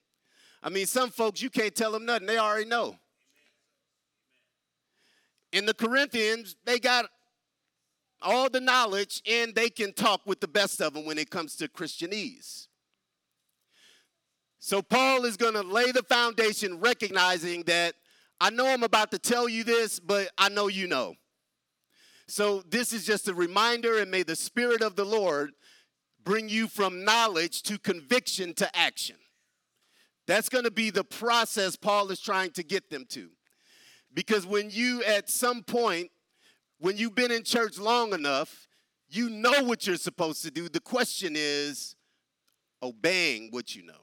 I 0.62 0.70
mean, 0.70 0.86
some 0.86 1.10
folks, 1.10 1.42
you 1.42 1.50
can't 1.50 1.76
tell 1.76 1.92
them 1.92 2.06
nothing, 2.06 2.28
they 2.28 2.38
already 2.38 2.66
know. 2.66 2.96
In 5.52 5.66
the 5.66 5.74
Corinthians, 5.74 6.56
they 6.66 6.80
got 6.80 7.06
all 8.22 8.50
the 8.50 8.62
knowledge 8.62 9.22
and 9.30 9.54
they 9.54 9.70
can 9.70 9.94
talk 9.94 10.22
with 10.26 10.40
the 10.40 10.48
best 10.48 10.82
of 10.82 10.94
them 10.94 11.06
when 11.06 11.18
it 11.18 11.30
comes 11.30 11.56
to 11.58 11.68
Christianese. 11.68 12.68
So, 14.60 14.82
Paul 14.82 15.26
is 15.26 15.36
going 15.36 15.56
to 15.56 15.62
lay 15.62 15.92
the 15.92 16.04
foundation 16.04 16.80
recognizing 16.80 17.64
that 17.64 17.96
I 18.40 18.50
know 18.50 18.66
I'm 18.66 18.84
about 18.84 19.12
to 19.12 19.20
tell 19.20 19.50
you 19.50 19.66
this, 19.66 20.00
but 20.00 20.30
I 20.38 20.48
know 20.48 20.68
you 20.68 20.88
know. 20.88 21.16
So, 22.28 22.62
this 22.70 22.94
is 22.94 23.06
just 23.06 23.28
a 23.28 23.34
reminder, 23.34 24.00
and 24.00 24.10
may 24.10 24.24
the 24.24 24.38
Spirit 24.38 24.82
of 24.82 24.96
the 24.96 25.04
Lord 25.04 25.52
bring 26.24 26.50
you 26.50 26.68
from 26.68 27.04
knowledge 27.04 27.64
to 27.64 27.78
conviction 27.78 28.54
to 28.56 28.76
action. 28.76 29.16
That's 30.26 30.50
going 30.50 30.64
to 30.64 30.72
be 30.72 30.90
the 30.90 31.04
process 31.04 31.76
Paul 31.76 32.10
is 32.10 32.20
trying 32.20 32.52
to 32.52 32.64
get 32.64 32.90
them 32.90 33.06
to. 33.10 33.30
Because 34.14 34.46
when 34.46 34.70
you, 34.70 35.04
at 35.04 35.30
some 35.30 35.64
point, 35.64 36.12
when 36.80 36.98
you've 36.98 37.16
been 37.16 37.32
in 37.32 37.44
church 37.44 37.78
long 37.78 38.14
enough, 38.14 38.68
you 39.10 39.30
know 39.30 39.64
what 39.64 39.86
you're 39.86 39.96
supposed 39.98 40.44
to 40.44 40.52
do. 40.52 40.70
The 40.70 40.80
question 40.80 41.34
is 41.36 41.96
obeying 42.82 43.50
what 43.52 43.76
you 43.76 43.84
know. 43.84 43.94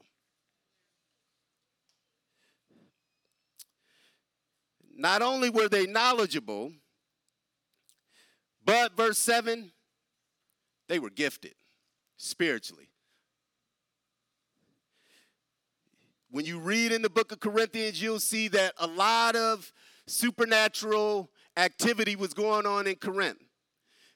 Not 4.95 5.21
only 5.21 5.49
were 5.49 5.67
they 5.67 5.87
knowledgeable, 5.87 6.71
but 8.63 8.95
verse 8.95 9.17
7, 9.17 9.71
they 10.87 10.99
were 10.99 11.09
gifted 11.09 11.55
spiritually. 12.21 12.89
When 16.29 16.45
you 16.45 16.59
read 16.59 16.91
in 16.91 17.01
the 17.01 17.09
book 17.09 17.31
of 17.31 17.39
Corinthians, 17.39 18.01
you'll 18.01 18.19
see 18.19 18.47
that 18.49 18.73
a 18.77 18.87
lot 18.87 19.35
of 19.35 19.73
supernatural 20.07 21.29
activity 21.57 22.15
was 22.15 22.33
going 22.33 22.65
on 22.65 22.87
in 22.87 22.95
Corinth. 22.95 23.41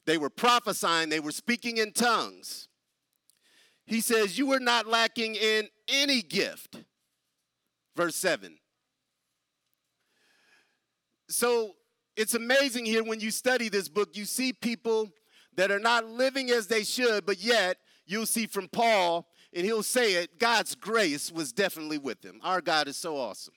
They 0.05 0.17
were 0.17 0.29
prophesying, 0.29 1.09
they 1.09 1.19
were 1.19 1.31
speaking 1.31 1.77
in 1.77 1.91
tongues. 1.91 2.69
He 3.85 4.01
says, 4.01 4.37
You 4.37 4.47
were 4.47 4.59
not 4.59 4.87
lacking 4.87 5.35
in 5.35 5.67
any 5.89 6.21
gift. 6.21 6.77
Verse 7.95 8.15
7. 8.15 8.57
So 11.27 11.71
it's 12.15 12.35
amazing 12.35 12.85
here 12.85 13.03
when 13.03 13.19
you 13.19 13.31
study 13.31 13.67
this 13.67 13.89
book, 13.89 14.09
you 14.13 14.25
see 14.25 14.53
people 14.53 15.09
that 15.55 15.71
are 15.71 15.79
not 15.79 16.05
living 16.05 16.51
as 16.51 16.67
they 16.67 16.83
should, 16.83 17.25
but 17.25 17.41
yet 17.41 17.77
you'll 18.05 18.25
see 18.25 18.47
from 18.47 18.67
Paul, 18.67 19.27
and 19.53 19.65
he'll 19.65 19.83
say 19.83 20.15
it 20.15 20.39
God's 20.39 20.75
grace 20.75 21.31
was 21.31 21.51
definitely 21.51 21.97
with 21.97 22.21
them. 22.21 22.39
Our 22.43 22.61
God 22.61 22.87
is 22.87 22.97
so 22.97 23.17
awesome. 23.17 23.53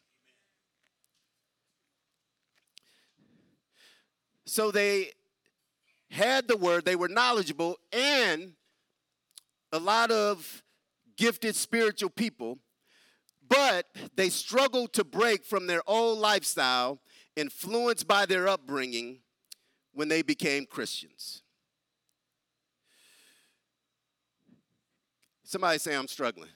So 4.46 4.70
they 4.70 5.12
had 6.10 6.48
the 6.48 6.56
word, 6.56 6.84
they 6.84 6.96
were 6.96 7.08
knowledgeable, 7.08 7.76
and 7.92 8.54
a 9.72 9.78
lot 9.78 10.10
of 10.10 10.62
gifted 11.16 11.54
spiritual 11.54 12.08
people, 12.08 12.58
but 13.46 13.86
they 14.16 14.30
struggled 14.30 14.92
to 14.94 15.04
break 15.04 15.44
from 15.44 15.66
their 15.66 15.82
old 15.86 16.18
lifestyle, 16.18 17.00
influenced 17.36 18.08
by 18.08 18.24
their 18.24 18.48
upbringing 18.48 19.20
when 19.92 20.08
they 20.08 20.22
became 20.22 20.64
Christians. 20.64 21.42
Somebody 25.48 25.78
say, 25.78 25.96
I'm 25.96 26.08
struggling. 26.08 26.50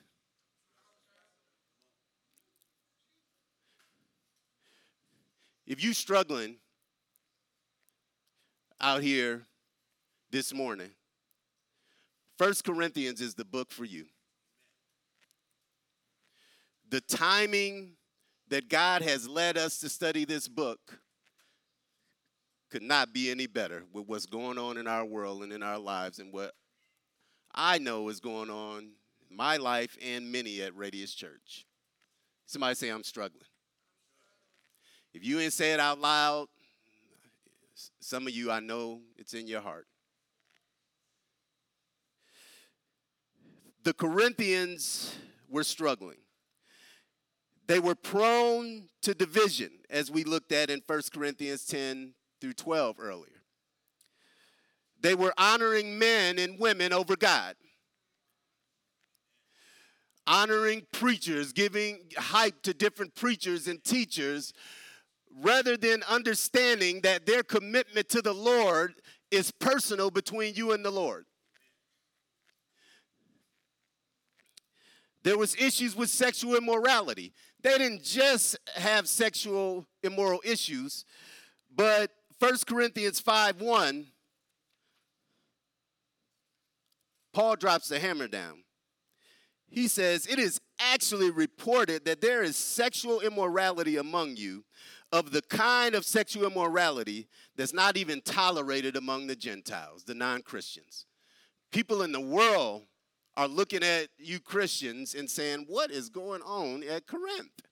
If 5.66 5.82
you're 5.82 5.94
struggling 5.94 6.56
out 8.78 9.00
here 9.00 9.46
this 10.30 10.52
morning, 10.52 10.90
First 12.36 12.64
Corinthians 12.64 13.22
is 13.22 13.34
the 13.34 13.46
book 13.46 13.70
for 13.70 13.86
you. 13.86 14.04
The 16.90 17.00
timing 17.00 17.92
that 18.48 18.68
God 18.68 19.00
has 19.00 19.26
led 19.26 19.56
us 19.56 19.78
to 19.78 19.88
study 19.88 20.26
this 20.26 20.48
book 20.48 21.00
could 22.70 22.82
not 22.82 23.14
be 23.14 23.30
any 23.30 23.46
better 23.46 23.84
with 23.90 24.06
what's 24.06 24.26
going 24.26 24.58
on 24.58 24.76
in 24.76 24.86
our 24.86 25.06
world 25.06 25.44
and 25.44 25.52
in 25.54 25.62
our 25.62 25.78
lives 25.78 26.18
and 26.18 26.30
what 26.30 26.52
I 27.54 27.78
know 27.78 28.08
is 28.08 28.20
going 28.20 28.50
on 28.50 28.92
in 29.30 29.36
my 29.36 29.56
life 29.56 29.96
and 30.02 30.32
many 30.32 30.62
at 30.62 30.76
Radius 30.76 31.14
Church. 31.14 31.66
Somebody 32.46 32.74
say, 32.74 32.88
I'm 32.88 33.04
struggling. 33.04 33.44
If 35.14 35.24
you 35.24 35.40
ain't 35.40 35.52
say 35.52 35.72
it 35.72 35.80
out 35.80 36.00
loud, 36.00 36.48
some 38.00 38.26
of 38.26 38.32
you, 38.32 38.50
I 38.50 38.60
know 38.60 39.00
it's 39.16 39.34
in 39.34 39.46
your 39.46 39.60
heart. 39.60 39.86
The 43.84 43.92
Corinthians 43.92 45.14
were 45.48 45.64
struggling. 45.64 46.18
They 47.66 47.80
were 47.80 47.94
prone 47.94 48.88
to 49.02 49.14
division, 49.14 49.70
as 49.90 50.10
we 50.10 50.24
looked 50.24 50.52
at 50.52 50.70
in 50.70 50.82
1 50.86 51.02
Corinthians 51.12 51.64
10 51.64 52.14
through 52.40 52.54
12 52.54 52.96
earlier. 52.98 53.41
They 55.02 55.14
were 55.16 55.34
honoring 55.36 55.98
men 55.98 56.38
and 56.38 56.58
women 56.58 56.92
over 56.92 57.16
God, 57.16 57.56
honoring 60.26 60.86
preachers, 60.92 61.52
giving 61.52 62.10
hype 62.16 62.62
to 62.62 62.72
different 62.72 63.16
preachers 63.16 63.66
and 63.66 63.82
teachers 63.82 64.52
rather 65.40 65.76
than 65.76 66.04
understanding 66.08 67.00
that 67.00 67.26
their 67.26 67.42
commitment 67.42 68.08
to 68.10 68.22
the 68.22 68.32
Lord 68.32 68.94
is 69.30 69.50
personal 69.50 70.10
between 70.10 70.54
you 70.54 70.72
and 70.72 70.84
the 70.84 70.90
Lord. 70.90 71.24
There 75.24 75.38
was 75.38 75.54
issues 75.56 75.96
with 75.96 76.10
sexual 76.10 76.56
immorality. 76.56 77.32
They 77.62 77.78
didn't 77.78 78.02
just 78.02 78.56
have 78.74 79.08
sexual 79.08 79.86
immoral 80.02 80.40
issues, 80.44 81.04
but 81.74 82.10
1 82.40 82.54
Corinthians 82.66 83.20
5 83.20 83.60
1, 83.60 84.06
Paul 87.32 87.56
drops 87.56 87.88
the 87.88 87.98
hammer 87.98 88.28
down. 88.28 88.64
He 89.68 89.88
says, 89.88 90.26
It 90.26 90.38
is 90.38 90.60
actually 90.78 91.30
reported 91.30 92.04
that 92.04 92.20
there 92.20 92.42
is 92.42 92.56
sexual 92.56 93.20
immorality 93.20 93.96
among 93.96 94.36
you, 94.36 94.64
of 95.12 95.30
the 95.30 95.42
kind 95.42 95.94
of 95.94 96.04
sexual 96.04 96.46
immorality 96.46 97.28
that's 97.56 97.74
not 97.74 97.96
even 97.96 98.20
tolerated 98.22 98.96
among 98.96 99.26
the 99.26 99.36
Gentiles, 99.36 100.04
the 100.04 100.14
non 100.14 100.42
Christians. 100.42 101.06
People 101.70 102.02
in 102.02 102.12
the 102.12 102.20
world 102.20 102.82
are 103.36 103.48
looking 103.48 103.82
at 103.82 104.08
you 104.18 104.40
Christians 104.40 105.14
and 105.14 105.30
saying, 105.30 105.66
What 105.68 105.90
is 105.90 106.08
going 106.08 106.42
on 106.42 106.82
at 106.84 107.06
Corinth? 107.06 107.62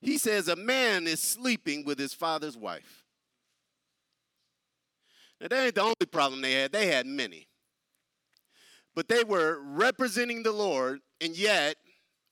He 0.00 0.18
says, 0.18 0.48
A 0.48 0.56
man 0.56 1.06
is 1.06 1.20
sleeping 1.20 1.84
with 1.84 1.98
his 1.98 2.14
father's 2.14 2.56
wife. 2.56 3.04
Now, 5.40 5.48
that 5.48 5.64
ain't 5.64 5.74
the 5.74 5.82
only 5.82 6.06
problem 6.10 6.40
they 6.40 6.52
had, 6.52 6.72
they 6.72 6.86
had 6.86 7.06
many. 7.06 7.48
But 8.94 9.08
they 9.08 9.24
were 9.24 9.60
representing 9.62 10.42
the 10.42 10.52
Lord, 10.52 11.00
and 11.20 11.36
yet, 11.36 11.76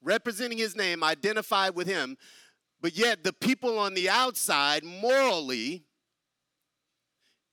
representing 0.03 0.59
his 0.59 0.75
name, 0.75 1.05
identified 1.05 1.75
with 1.75 1.87
him, 1.87 2.17
but 2.81 2.97
yet, 2.97 3.25
the 3.25 3.33
people 3.33 3.79
on 3.79 3.95
the 3.95 4.11
outside, 4.11 4.85
morally, 4.85 5.85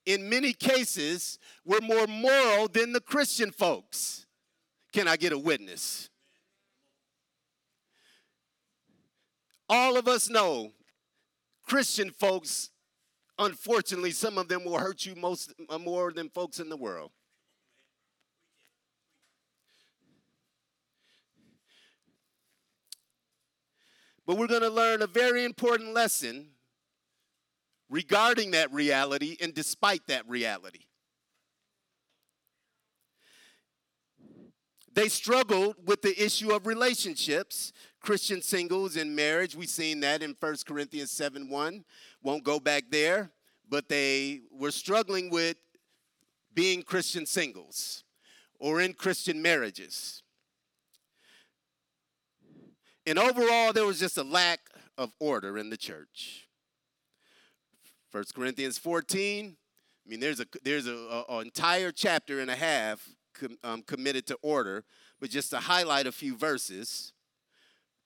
in 0.06 0.30
many 0.30 0.52
cases, 0.52 1.40
were 1.64 1.80
more 1.80 2.06
moral 2.06 2.68
than 2.68 2.92
the 2.92 3.00
Christian 3.00 3.52
folks. 3.52 4.26
Can 4.92 5.08
I 5.08 5.16
get 5.16 5.32
a 5.32 5.38
witness? 5.38 6.10
All 9.70 9.96
of 9.96 10.10
us 10.10 10.30
know 10.30 10.74
Christian 11.66 12.12
folks, 12.12 12.72
unfortunately, 13.46 14.12
some 14.12 14.38
of 14.38 14.48
them 14.48 14.64
will 14.64 14.78
hurt 14.78 15.06
you 15.06 15.16
most 15.16 15.54
uh, 15.70 15.78
more 15.78 16.12
than 16.12 16.30
folks 16.30 16.60
in 16.60 16.70
the 16.70 16.78
world. 16.78 17.12
But 24.26 24.38
we're 24.38 24.48
going 24.48 24.62
to 24.62 24.70
learn 24.70 25.02
a 25.02 25.08
very 25.08 25.44
important 25.44 25.94
lesson 25.94 26.52
regarding 27.90 28.52
that 28.52 28.72
reality 28.72 29.36
and 29.42 29.54
despite 29.54 30.08
that 30.08 30.28
reality. 30.30 30.86
They 34.94 35.10
struggled 35.10 35.76
with 35.88 36.02
the 36.02 36.22
issue 36.24 36.52
of 36.52 36.68
relationships, 36.68 37.72
Christian 38.02 38.42
singles 38.42 38.98
in 38.98 39.16
marriage. 39.16 39.56
We've 39.56 39.70
seen 39.70 40.00
that 40.02 40.24
in 40.24 40.36
1 40.40 40.56
Corinthians 40.68 41.12
7 41.12 41.50
1. 41.50 41.86
Won't 42.24 42.44
go 42.44 42.60
back 42.60 42.86
there, 42.90 43.32
but 43.70 43.88
they 43.88 44.42
were 44.52 44.72
struggling 44.72 45.30
with 45.30 45.58
being 46.54 46.82
Christian 46.82 47.26
singles 47.26 48.04
or 48.60 48.82
in 48.82 48.94
Christian 48.94 49.42
marriages. 49.42 50.24
And 53.06 53.18
overall, 53.18 53.74
there 53.74 53.86
was 53.86 54.00
just 54.00 54.18
a 54.18 54.24
lack 54.24 54.60
of 54.98 55.12
order 55.20 55.58
in 55.58 55.70
the 55.70 55.78
church. 55.78 56.48
1 58.12 58.24
Corinthians 58.36 58.78
14, 58.78 59.56
I 60.06 60.10
mean, 60.10 60.20
there's 60.20 60.40
a 60.40 60.46
there's 60.64 60.88
a, 60.88 60.96
a, 60.96 61.26
a 61.30 61.40
entire 61.40 61.92
chapter 61.92 62.40
and 62.40 62.52
a 62.52 62.56
half 62.56 63.08
com, 63.34 63.58
um, 63.64 63.82
committed 63.84 64.28
to 64.28 64.38
order, 64.42 64.84
but 65.20 65.30
just 65.30 65.50
to 65.52 65.58
highlight 65.58 66.08
a 66.08 66.12
few 66.12 66.36
verses, 66.36 67.14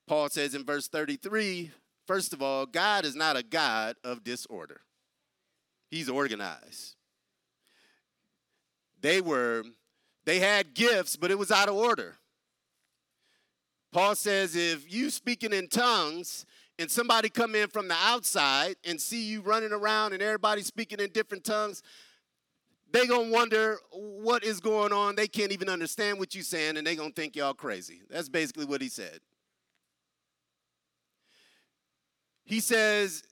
Paul 0.08 0.30
says 0.30 0.54
in 0.54 0.64
verse 0.64 0.88
33, 0.88 1.72
first 2.06 2.34
of 2.34 2.42
all, 2.42 2.66
God 2.66 3.06
is 3.06 3.16
not 3.16 3.38
a 3.38 3.44
God 3.44 3.96
of 4.04 4.24
disorder. 4.24 4.82
He's 5.90 6.10
organized. 6.10 6.96
They 9.02 9.22
were, 9.22 9.64
they 10.26 10.40
had 10.40 10.74
gifts, 10.74 11.16
but 11.16 11.32
it 11.32 11.38
was 11.38 11.52
out 11.52 11.70
of 11.70 11.76
order. 11.76 12.16
Paul 13.92 14.16
says 14.16 14.56
if 14.56 14.92
you 14.92 15.10
speaking 15.10 15.54
in 15.54 15.68
tongues 15.68 16.46
and 16.78 16.92
somebody 16.92 17.30
come 17.30 17.56
in 17.56 17.70
from 17.70 17.88
the 17.88 17.96
outside 17.96 18.76
and 18.84 19.00
see 19.00 19.24
you 19.24 19.42
running 19.42 19.72
around 19.72 20.14
and 20.14 20.22
everybody 20.22 20.64
speaking 20.64 21.00
in 21.00 21.12
different 21.12 21.46
tongues, 21.46 21.82
they 22.92 23.08
gonna 23.08 23.30
wonder 23.30 23.78
what 23.92 24.44
is 24.44 24.60
going 24.60 24.92
on. 24.92 25.16
They 25.16 25.28
can't 25.28 25.52
even 25.52 25.70
understand 25.70 26.20
what 26.20 26.36
you're 26.36 26.44
saying, 26.44 26.78
and 26.78 26.86
they 26.86 26.96
gonna 26.96 27.12
think 27.12 27.36
y'all 27.36 27.54
crazy. 27.54 28.02
That's 28.10 28.30
basically 28.30 28.66
what 28.66 28.82
he 28.82 28.90
said. 28.90 29.20
He 32.46 32.60
says, 32.60 33.24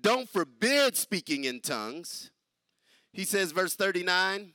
don't 0.00 0.28
forbid 0.28 0.96
speaking 0.96 1.44
in 1.44 1.60
tongues. 1.60 2.30
He 3.12 3.24
says, 3.24 3.52
verse 3.52 3.74
39, 3.74 4.54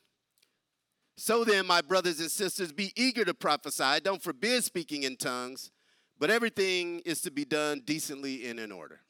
so 1.19 1.43
then, 1.43 1.67
my 1.67 1.81
brothers 1.81 2.21
and 2.21 2.31
sisters, 2.31 2.71
be 2.71 2.93
eager 2.95 3.25
to 3.25 3.33
prophesy. 3.33 3.99
Don't 4.01 4.23
forbid 4.23 4.63
speaking 4.63 5.03
in 5.03 5.17
tongues, 5.17 5.69
but 6.17 6.29
everything 6.29 7.01
is 7.01 7.19
to 7.23 7.29
be 7.29 7.43
done 7.43 7.81
decently 7.83 8.47
and 8.47 8.57
in 8.57 8.71
order. 8.71 9.01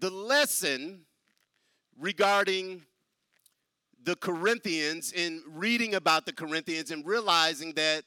The 0.00 0.10
lesson 0.10 1.02
regarding 1.96 2.82
the 4.02 4.16
Corinthians 4.16 5.12
in 5.12 5.44
reading 5.46 5.94
about 5.94 6.26
the 6.26 6.32
Corinthians 6.32 6.90
and 6.90 7.06
realizing 7.06 7.72
that 7.74 8.02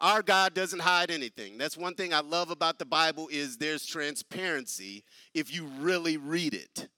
our 0.00 0.22
God 0.22 0.54
doesn't 0.54 0.80
hide 0.80 1.10
anything. 1.10 1.56
That's 1.58 1.76
one 1.76 1.94
thing 1.94 2.12
I 2.12 2.20
love 2.20 2.50
about 2.50 2.78
the 2.78 2.84
Bible 2.84 3.28
is 3.30 3.56
there's 3.56 3.86
transparency 3.86 5.04
if 5.34 5.54
you 5.54 5.66
really 5.78 6.16
read 6.16 6.54
it. 6.54 6.88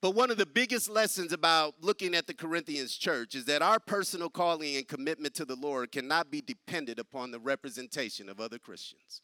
But 0.00 0.16
one 0.16 0.32
of 0.32 0.36
the 0.36 0.46
biggest 0.46 0.90
lessons 0.90 1.32
about 1.32 1.74
looking 1.80 2.16
at 2.16 2.26
the 2.26 2.34
Corinthians 2.34 2.96
church 2.96 3.36
is 3.36 3.44
that 3.44 3.62
our 3.62 3.78
personal 3.78 4.28
calling 4.28 4.74
and 4.74 4.88
commitment 4.88 5.32
to 5.34 5.44
the 5.44 5.54
Lord 5.54 5.92
cannot 5.92 6.28
be 6.28 6.40
dependent 6.40 6.98
upon 6.98 7.30
the 7.30 7.38
representation 7.38 8.28
of 8.28 8.40
other 8.40 8.58
Christians. 8.58 9.22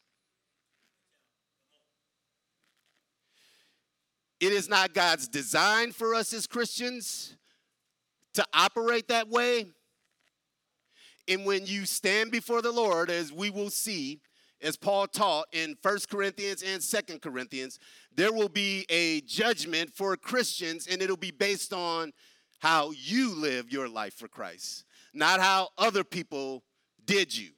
It 4.39 4.53
is 4.53 4.69
not 4.69 4.93
God's 4.93 5.27
design 5.27 5.91
for 5.91 6.15
us 6.15 6.31
as 6.31 6.47
Christians 6.47 7.35
to 8.35 8.45
operate 8.53 9.09
that 9.09 9.27
way. 9.27 9.65
And 11.29 11.45
when 11.45 11.67
you 11.67 11.85
stand 11.85 12.31
before 12.31 12.63
the 12.63 12.71
Lord, 12.71 13.11
as 13.11 13.31
we 13.31 13.51
will 13.51 13.69
see, 13.69 14.19
as 14.61 14.75
Paul 14.75 15.07
taught 15.07 15.45
in 15.53 15.77
First 15.81 16.09
Corinthians 16.09 16.63
and 16.63 16.81
Second 16.81 17.21
Corinthians, 17.21 17.79
there 18.13 18.33
will 18.33 18.49
be 18.49 18.85
a 18.89 19.21
judgment 19.21 19.93
for 19.93 20.17
Christians, 20.17 20.87
and 20.87 21.01
it'll 21.03 21.15
be 21.15 21.31
based 21.31 21.71
on 21.71 22.11
how 22.59 22.91
you 22.91 23.35
live 23.35 23.71
your 23.71 23.87
life 23.87 24.15
for 24.15 24.27
Christ, 24.27 24.85
not 25.13 25.39
how 25.39 25.69
other 25.77 26.03
people 26.03 26.63
did 27.05 27.37
you 27.37 27.51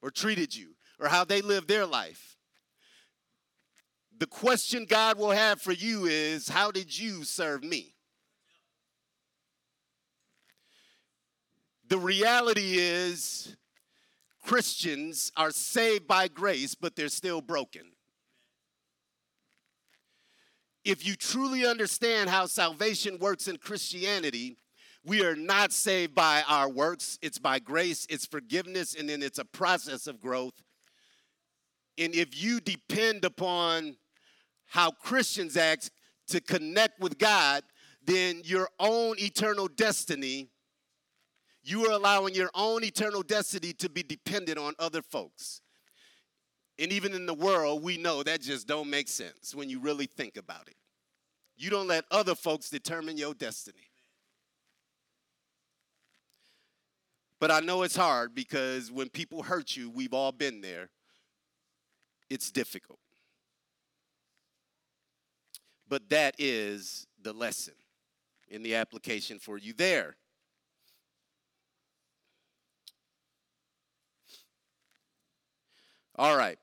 or 0.00 0.10
treated 0.10 0.54
you 0.54 0.76
or 1.00 1.08
how 1.08 1.24
they 1.24 1.42
lived 1.42 1.68
their 1.68 1.86
life. 1.86 2.36
The 4.16 4.26
question 4.26 4.86
God 4.88 5.18
will 5.18 5.32
have 5.32 5.60
for 5.60 5.72
you 5.72 6.06
is 6.06 6.48
How 6.48 6.70
did 6.70 6.96
you 6.96 7.24
serve 7.24 7.62
me? 7.62 7.95
The 11.88 11.98
reality 11.98 12.78
is, 12.78 13.56
Christians 14.44 15.32
are 15.36 15.50
saved 15.50 16.06
by 16.06 16.28
grace, 16.28 16.74
but 16.74 16.96
they're 16.96 17.08
still 17.08 17.40
broken. 17.40 17.92
If 20.84 21.06
you 21.06 21.16
truly 21.16 21.66
understand 21.66 22.30
how 22.30 22.46
salvation 22.46 23.18
works 23.18 23.48
in 23.48 23.56
Christianity, 23.56 24.56
we 25.04 25.24
are 25.24 25.36
not 25.36 25.72
saved 25.72 26.14
by 26.14 26.42
our 26.48 26.68
works. 26.68 27.18
It's 27.22 27.38
by 27.38 27.58
grace, 27.58 28.06
it's 28.08 28.26
forgiveness, 28.26 28.94
and 28.94 29.08
then 29.08 29.22
it's 29.22 29.38
a 29.38 29.44
process 29.44 30.06
of 30.06 30.20
growth. 30.20 30.54
And 31.98 32.14
if 32.14 32.40
you 32.40 32.60
depend 32.60 33.24
upon 33.24 33.96
how 34.66 34.90
Christians 34.90 35.56
act 35.56 35.90
to 36.28 36.40
connect 36.40 37.00
with 37.00 37.18
God, 37.18 37.62
then 38.04 38.42
your 38.44 38.68
own 38.78 39.16
eternal 39.18 39.68
destiny 39.68 40.50
you 41.66 41.84
are 41.86 41.92
allowing 41.92 42.32
your 42.32 42.50
own 42.54 42.84
eternal 42.84 43.22
destiny 43.22 43.72
to 43.72 43.88
be 43.88 44.04
dependent 44.04 44.56
on 44.56 44.74
other 44.78 45.02
folks. 45.02 45.60
And 46.78 46.92
even 46.92 47.12
in 47.12 47.26
the 47.26 47.34
world, 47.34 47.82
we 47.82 47.96
know 47.96 48.22
that 48.22 48.40
just 48.40 48.68
don't 48.68 48.88
make 48.88 49.08
sense 49.08 49.52
when 49.52 49.68
you 49.68 49.80
really 49.80 50.06
think 50.06 50.36
about 50.36 50.68
it. 50.68 50.76
You 51.56 51.70
don't 51.70 51.88
let 51.88 52.04
other 52.12 52.36
folks 52.36 52.70
determine 52.70 53.16
your 53.16 53.34
destiny. 53.34 53.90
But 57.40 57.50
I 57.50 57.60
know 57.60 57.82
it's 57.82 57.96
hard 57.96 58.32
because 58.32 58.92
when 58.92 59.08
people 59.08 59.42
hurt 59.42 59.76
you, 59.76 59.90
we've 59.90 60.14
all 60.14 60.32
been 60.32 60.60
there. 60.60 60.90
It's 62.30 62.52
difficult. 62.52 63.00
But 65.88 66.08
that 66.10 66.36
is 66.38 67.08
the 67.20 67.32
lesson 67.32 67.74
in 68.48 68.62
the 68.62 68.76
application 68.76 69.40
for 69.40 69.58
you 69.58 69.72
there. 69.72 70.16
All 76.18 76.34
right. 76.34 76.58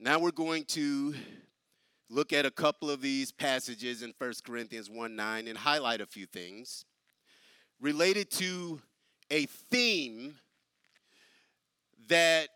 Now 0.00 0.18
we're 0.18 0.30
going 0.30 0.64
to 0.68 1.14
look 2.08 2.32
at 2.32 2.46
a 2.46 2.50
couple 2.50 2.88
of 2.88 3.02
these 3.02 3.30
passages 3.30 4.02
in 4.02 4.14
1 4.16 4.32
Corinthians 4.42 4.88
1 4.88 5.14
9 5.14 5.48
and 5.48 5.58
highlight 5.58 6.00
a 6.00 6.06
few 6.06 6.24
things 6.24 6.86
related 7.78 8.30
to 8.30 8.80
a 9.30 9.44
theme 9.44 10.36
that 12.08 12.48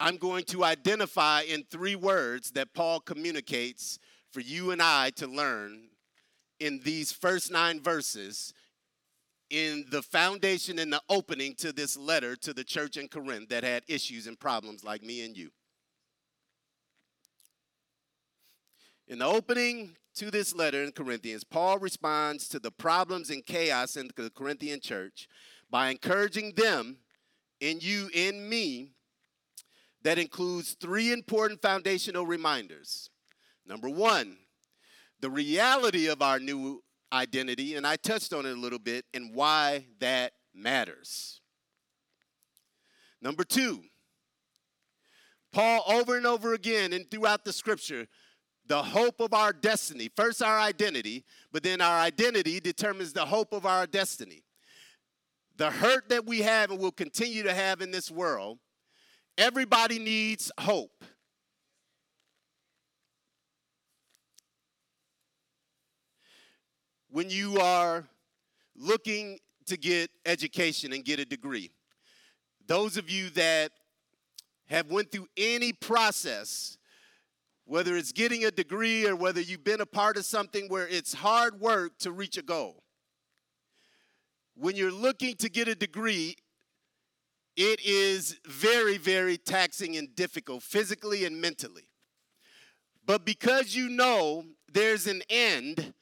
I'm 0.00 0.16
going 0.16 0.42
to 0.46 0.64
identify 0.64 1.42
in 1.42 1.62
three 1.62 1.94
words 1.94 2.50
that 2.52 2.74
Paul 2.74 2.98
communicates 2.98 4.00
for 4.32 4.40
you 4.40 4.72
and 4.72 4.82
I 4.82 5.10
to 5.10 5.28
learn 5.28 5.90
in 6.58 6.80
these 6.82 7.12
first 7.12 7.52
nine 7.52 7.80
verses 7.80 8.52
in 9.50 9.84
the 9.90 10.02
foundation 10.02 10.78
and 10.78 10.92
the 10.92 11.02
opening 11.08 11.54
to 11.56 11.72
this 11.72 11.96
letter 11.96 12.36
to 12.36 12.54
the 12.54 12.64
church 12.64 12.96
in 12.96 13.08
Corinth 13.08 13.48
that 13.48 13.64
had 13.64 13.82
issues 13.88 14.26
and 14.26 14.38
problems 14.38 14.84
like 14.84 15.02
me 15.02 15.24
and 15.24 15.36
you. 15.36 15.50
In 19.08 19.18
the 19.18 19.26
opening 19.26 19.96
to 20.14 20.30
this 20.30 20.54
letter 20.54 20.84
in 20.84 20.92
Corinthians, 20.92 21.42
Paul 21.42 21.78
responds 21.78 22.48
to 22.48 22.60
the 22.60 22.70
problems 22.70 23.28
and 23.30 23.44
chaos 23.44 23.96
in 23.96 24.08
the 24.16 24.30
Corinthian 24.30 24.80
church 24.80 25.28
by 25.68 25.90
encouraging 25.90 26.52
them 26.54 26.98
in 27.60 27.80
you 27.80 28.08
in 28.14 28.48
me 28.48 28.92
that 30.02 30.18
includes 30.18 30.76
three 30.80 31.12
important 31.12 31.60
foundational 31.60 32.24
reminders. 32.24 33.10
Number 33.66 33.88
one, 33.88 34.38
the 35.20 35.30
reality 35.30 36.06
of 36.06 36.22
our 36.22 36.38
new 36.38 36.82
identity, 37.12 37.76
and 37.76 37.86
I 37.86 37.96
touched 37.96 38.32
on 38.32 38.46
it 38.46 38.56
a 38.56 38.60
little 38.60 38.78
bit, 38.78 39.04
and 39.14 39.34
why 39.34 39.86
that 39.98 40.32
matters. 40.54 41.40
Number 43.22 43.44
two, 43.44 43.82
Paul 45.52 45.82
over 45.86 46.16
and 46.16 46.26
over 46.26 46.54
again 46.54 46.92
and 46.92 47.10
throughout 47.10 47.44
the 47.44 47.52
scripture, 47.52 48.06
the 48.66 48.82
hope 48.82 49.20
of 49.20 49.34
our 49.34 49.52
destiny. 49.52 50.08
First, 50.14 50.42
our 50.42 50.58
identity, 50.58 51.24
but 51.52 51.62
then 51.62 51.80
our 51.80 51.98
identity 52.00 52.60
determines 52.60 53.12
the 53.12 53.26
hope 53.26 53.52
of 53.52 53.66
our 53.66 53.86
destiny. 53.86 54.44
The 55.56 55.70
hurt 55.70 56.08
that 56.08 56.24
we 56.24 56.40
have 56.42 56.70
and 56.70 56.80
will 56.80 56.92
continue 56.92 57.42
to 57.42 57.52
have 57.52 57.82
in 57.82 57.90
this 57.90 58.10
world, 58.10 58.58
everybody 59.36 59.98
needs 59.98 60.50
hope. 60.58 61.04
When 67.10 67.28
you 67.28 67.58
are 67.58 68.08
looking 68.76 69.38
to 69.66 69.76
get 69.76 70.10
education 70.24 70.92
and 70.92 71.04
get 71.04 71.18
a 71.18 71.24
degree. 71.24 71.70
Those 72.66 72.96
of 72.96 73.10
you 73.10 73.30
that 73.30 73.72
have 74.66 74.90
went 74.90 75.10
through 75.10 75.26
any 75.36 75.72
process, 75.72 76.78
whether 77.64 77.96
it's 77.96 78.12
getting 78.12 78.44
a 78.44 78.50
degree 78.50 79.06
or 79.06 79.16
whether 79.16 79.40
you've 79.40 79.64
been 79.64 79.80
a 79.80 79.86
part 79.86 80.16
of 80.16 80.24
something 80.24 80.68
where 80.68 80.86
it's 80.86 81.14
hard 81.14 81.60
work 81.60 81.98
to 81.98 82.12
reach 82.12 82.36
a 82.36 82.42
goal. 82.42 82.82
When 84.54 84.76
you're 84.76 84.92
looking 84.92 85.34
to 85.36 85.48
get 85.48 85.68
a 85.68 85.74
degree, 85.74 86.36
it 87.56 87.80
is 87.84 88.38
very, 88.46 88.96
very 88.98 89.36
taxing 89.36 89.96
and 89.96 90.14
difficult 90.14 90.62
physically 90.62 91.24
and 91.24 91.40
mentally. 91.40 91.88
But 93.04 93.24
because 93.24 93.74
you 93.74 93.88
know 93.88 94.44
there's 94.72 95.06
an 95.06 95.22
end, 95.28 95.94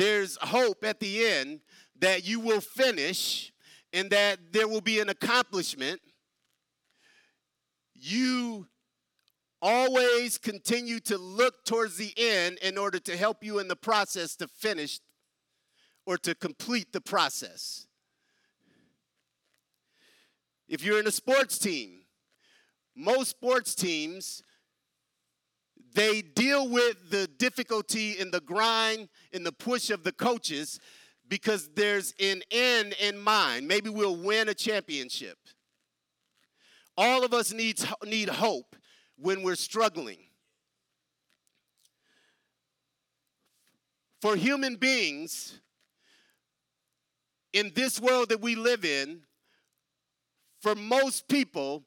there's 0.00 0.38
hope 0.40 0.82
at 0.82 0.98
the 0.98 1.26
end 1.26 1.60
that 1.98 2.26
you 2.26 2.40
will 2.40 2.62
finish 2.62 3.52
and 3.92 4.08
that 4.08 4.38
there 4.50 4.66
will 4.66 4.80
be 4.80 4.98
an 4.98 5.10
accomplishment. 5.10 6.00
You 7.94 8.66
always 9.60 10.38
continue 10.38 11.00
to 11.00 11.18
look 11.18 11.66
towards 11.66 11.98
the 11.98 12.14
end 12.16 12.56
in 12.62 12.78
order 12.78 12.98
to 12.98 13.14
help 13.14 13.44
you 13.44 13.58
in 13.58 13.68
the 13.68 13.76
process 13.76 14.36
to 14.36 14.48
finish 14.48 15.00
or 16.06 16.16
to 16.16 16.34
complete 16.34 16.94
the 16.94 17.02
process. 17.02 17.86
If 20.66 20.82
you're 20.82 20.98
in 20.98 21.08
a 21.08 21.12
sports 21.12 21.58
team, 21.58 22.06
most 22.96 23.28
sports 23.28 23.74
teams 23.74 24.42
they 25.94 26.22
deal 26.22 26.68
with 26.68 27.10
the 27.10 27.26
difficulty 27.26 28.18
in 28.18 28.30
the 28.30 28.40
grind 28.40 29.08
in 29.32 29.42
the 29.42 29.52
push 29.52 29.90
of 29.90 30.04
the 30.04 30.12
coaches 30.12 30.78
because 31.28 31.70
there's 31.74 32.14
an 32.20 32.42
end 32.50 32.94
in 33.00 33.18
mind. 33.18 33.66
Maybe 33.66 33.88
we'll 33.88 34.16
win 34.16 34.48
a 34.48 34.54
championship. 34.54 35.38
All 36.96 37.24
of 37.24 37.32
us 37.32 37.52
needs, 37.52 37.86
need 38.04 38.28
hope 38.28 38.76
when 39.16 39.42
we're 39.42 39.54
struggling. 39.54 40.18
For 44.20 44.36
human 44.36 44.76
beings, 44.76 45.60
in 47.52 47.72
this 47.74 48.00
world 48.00 48.28
that 48.28 48.40
we 48.40 48.54
live 48.54 48.84
in, 48.84 49.22
for 50.60 50.74
most 50.74 51.26
people, 51.26 51.84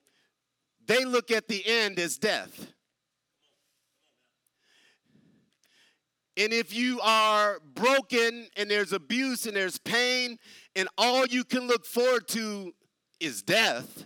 they 0.86 1.06
look 1.06 1.32
at 1.32 1.48
the 1.48 1.64
end 1.66 2.00
as 2.00 2.18
death. 2.18 2.73
And 6.36 6.52
if 6.52 6.74
you 6.74 7.00
are 7.02 7.60
broken 7.76 8.48
and 8.58 8.70
there's 8.70 8.92
abuse 8.92 9.46
and 9.46 9.56
there's 9.56 9.78
pain, 9.78 10.38
and 10.76 10.88
all 10.98 11.28
you 11.28 11.44
can 11.44 11.68
look 11.68 11.86
forward 11.86 12.28
to 12.30 12.74
is 13.20 13.44
death, 13.44 14.06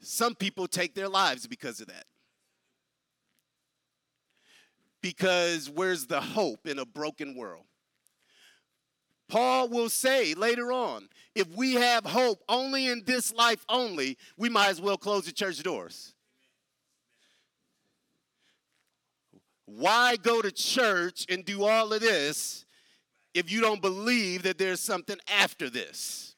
some 0.00 0.34
people 0.34 0.66
take 0.66 0.94
their 0.94 1.08
lives 1.08 1.46
because 1.46 1.80
of 1.80 1.88
that. 1.88 2.04
Because 5.00 5.68
where's 5.68 6.06
the 6.06 6.20
hope 6.20 6.66
in 6.66 6.78
a 6.78 6.86
broken 6.86 7.34
world? 7.36 7.64
Paul 9.28 9.68
will 9.68 9.88
say 9.88 10.34
later 10.34 10.70
on 10.70 11.08
if 11.34 11.48
we 11.56 11.74
have 11.74 12.04
hope 12.04 12.42
only 12.48 12.86
in 12.86 13.02
this 13.06 13.32
life 13.32 13.64
only, 13.68 14.18
we 14.36 14.48
might 14.48 14.68
as 14.68 14.80
well 14.80 14.96
close 14.98 15.24
the 15.24 15.32
church 15.32 15.60
doors. 15.62 16.14
Why 19.76 20.16
go 20.16 20.42
to 20.42 20.52
church 20.52 21.24
and 21.28 21.44
do 21.44 21.64
all 21.64 21.92
of 21.92 22.00
this 22.00 22.66
if 23.32 23.50
you 23.50 23.60
don't 23.60 23.80
believe 23.80 24.42
that 24.42 24.58
there's 24.58 24.80
something 24.80 25.16
after 25.32 25.70
this? 25.70 26.34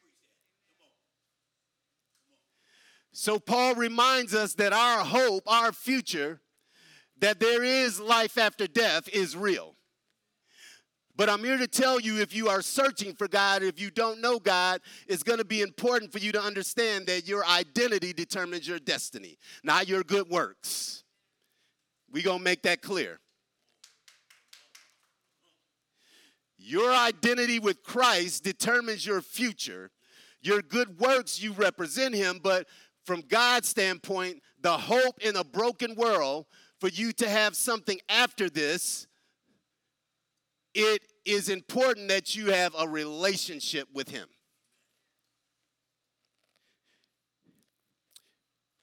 So, 3.11 3.39
Paul 3.39 3.75
reminds 3.75 4.33
us 4.33 4.53
that 4.55 4.73
our 4.73 5.03
hope, 5.03 5.43
our 5.47 5.71
future, 5.71 6.41
that 7.19 7.39
there 7.39 7.63
is 7.63 7.99
life 7.99 8.37
after 8.37 8.67
death 8.67 9.07
is 9.09 9.35
real. 9.35 9.75
But 11.17 11.29
I'm 11.29 11.43
here 11.43 11.57
to 11.57 11.67
tell 11.67 11.99
you 11.99 12.19
if 12.19 12.35
you 12.35 12.49
are 12.49 12.61
searching 12.61 13.15
for 13.15 13.27
God, 13.27 13.63
if 13.63 13.79
you 13.79 13.89
don't 13.89 14.19
know 14.19 14.37
God, 14.37 14.81
it's 15.07 15.23
going 15.23 15.39
to 15.39 15.45
be 15.45 15.61
important 15.61 16.11
for 16.11 16.19
you 16.19 16.33
to 16.33 16.41
understand 16.41 17.07
that 17.07 17.25
your 17.25 17.45
identity 17.45 18.11
determines 18.11 18.67
your 18.67 18.79
destiny, 18.79 19.37
not 19.63 19.87
your 19.87 20.03
good 20.03 20.29
works. 20.29 21.05
We're 22.11 22.23
going 22.23 22.39
to 22.39 22.43
make 22.43 22.63
that 22.63 22.81
clear. 22.81 23.19
Your 26.67 26.91
identity 26.91 27.59
with 27.59 27.83
Christ 27.83 28.43
determines 28.43 29.05
your 29.05 29.21
future. 29.21 29.91
Your 30.41 30.63
good 30.63 30.99
works, 30.99 31.39
you 31.39 31.51
represent 31.51 32.15
Him, 32.15 32.39
but 32.41 32.65
from 33.05 33.21
God's 33.21 33.67
standpoint, 33.67 34.41
the 34.61 34.75
hope 34.75 35.19
in 35.21 35.35
a 35.35 35.43
broken 35.43 35.93
world 35.93 36.47
for 36.79 36.87
you 36.89 37.11
to 37.13 37.29
have 37.29 37.55
something 37.55 37.99
after 38.09 38.49
this 38.49 39.05
it 40.73 41.03
is 41.23 41.49
important 41.49 42.09
that 42.09 42.35
you 42.35 42.47
have 42.51 42.75
a 42.77 42.87
relationship 42.87 43.87
with 43.93 44.09
Him. 44.09 44.27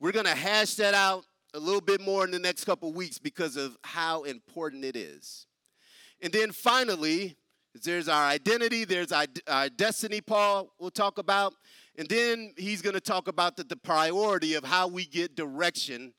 We're 0.00 0.12
going 0.12 0.26
to 0.26 0.34
hash 0.34 0.74
that 0.76 0.94
out 0.94 1.26
a 1.52 1.58
little 1.58 1.82
bit 1.82 2.00
more 2.00 2.24
in 2.24 2.30
the 2.30 2.38
next 2.38 2.64
couple 2.64 2.92
weeks 2.92 3.18
because 3.18 3.56
of 3.56 3.76
how 3.82 4.22
important 4.22 4.84
it 4.84 4.96
is. 4.96 5.46
And 6.22 6.32
then 6.32 6.52
finally, 6.52 7.36
there's 7.84 8.08
our 8.08 8.24
identity, 8.24 8.84
there's 8.84 9.12
our, 9.12 9.26
our 9.48 9.68
destiny, 9.68 10.20
Paul 10.20 10.72
will 10.78 10.90
talk 10.90 11.18
about. 11.18 11.54
And 11.96 12.08
then 12.08 12.52
he's 12.56 12.82
going 12.82 12.94
to 12.94 13.00
talk 13.00 13.28
about 13.28 13.56
the, 13.56 13.64
the 13.64 13.76
priority 13.76 14.54
of 14.54 14.64
how 14.64 14.88
we 14.88 15.04
get 15.04 15.34
direction, 15.36 16.14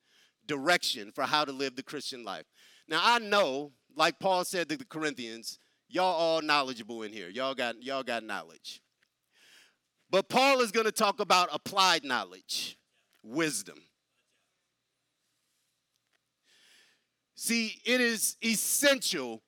direction 0.47 1.11
for 1.13 1.23
how 1.23 1.45
to 1.45 1.51
live 1.51 1.75
the 1.75 1.83
Christian 1.83 2.23
life. 2.23 2.45
Now, 2.87 3.01
I 3.03 3.19
know, 3.19 3.71
like 3.95 4.19
Paul 4.19 4.45
said 4.45 4.69
to 4.69 4.77
the 4.77 4.85
Corinthians, 4.85 5.59
Y'all 5.93 6.15
all 6.15 6.41
knowledgeable 6.41 7.03
in 7.03 7.13
here. 7.13 7.29
Y'all 7.29 7.53
got 7.53 7.81
y'all 7.83 8.01
got 8.01 8.23
knowledge. 8.23 8.81
But 10.09 10.27
Paul 10.27 10.61
is 10.61 10.71
going 10.71 10.87
to 10.87 10.91
talk 10.91 11.19
about 11.19 11.49
applied 11.51 12.03
knowledge, 12.03 12.79
wisdom. 13.21 13.77
See, 17.35 17.79
it 17.85 18.01
is 18.01 18.37
essential 18.43 19.43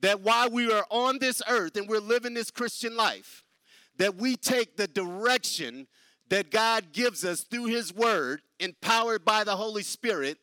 that 0.00 0.20
while 0.20 0.50
we 0.50 0.72
are 0.72 0.86
on 0.90 1.18
this 1.18 1.42
earth 1.48 1.76
and 1.76 1.88
we're 1.88 2.00
living 2.00 2.34
this 2.34 2.50
Christian 2.50 2.96
life, 2.96 3.44
that 3.98 4.16
we 4.16 4.36
take 4.36 4.76
the 4.76 4.86
direction 4.86 5.86
that 6.28 6.50
God 6.50 6.92
gives 6.92 7.24
us 7.24 7.42
through 7.42 7.66
His 7.66 7.94
Word, 7.94 8.42
empowered 8.60 9.24
by 9.24 9.44
the 9.44 9.56
Holy 9.56 9.82
Spirit, 9.82 10.38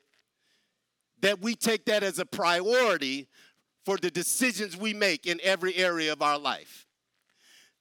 that 1.22 1.42
we 1.42 1.56
take 1.56 1.86
that 1.86 2.04
as 2.04 2.20
a 2.20 2.26
priority 2.26 3.28
for 3.86 3.98
the 3.98 4.10
decisions 4.12 4.78
we 4.78 4.94
make 4.94 5.26
in 5.26 5.39
every 5.44 5.76
area 5.76 6.12
of 6.12 6.22
our 6.22 6.39
life. 6.39 6.88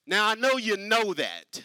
Now, 0.07 0.29
I 0.29 0.35
know 0.35 0.57
you 0.57 0.77
know 0.77 1.15
that. 1.15 1.63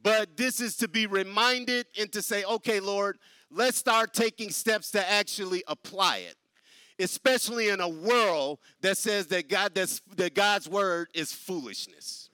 But 0.00 0.36
this 0.36 0.60
is 0.60 0.76
to 0.76 0.88
be 0.88 1.06
reminded 1.06 1.86
and 1.98 2.12
to 2.12 2.22
say, 2.22 2.44
okay, 2.44 2.80
Lord, 2.80 3.18
let's 3.50 3.76
start 3.76 4.14
taking 4.14 4.50
steps 4.50 4.90
to 4.92 5.10
actually 5.10 5.64
apply 5.66 6.18
it. 6.18 6.36
Especially 6.98 7.68
in 7.68 7.80
a 7.80 7.88
world 7.88 8.58
that 8.80 8.98
says 8.98 9.28
that 9.28 9.48
God 9.48 9.74
that's, 9.74 10.00
that 10.16 10.34
God's 10.34 10.68
word 10.68 11.08
is 11.14 11.32
foolishness. 11.32 12.30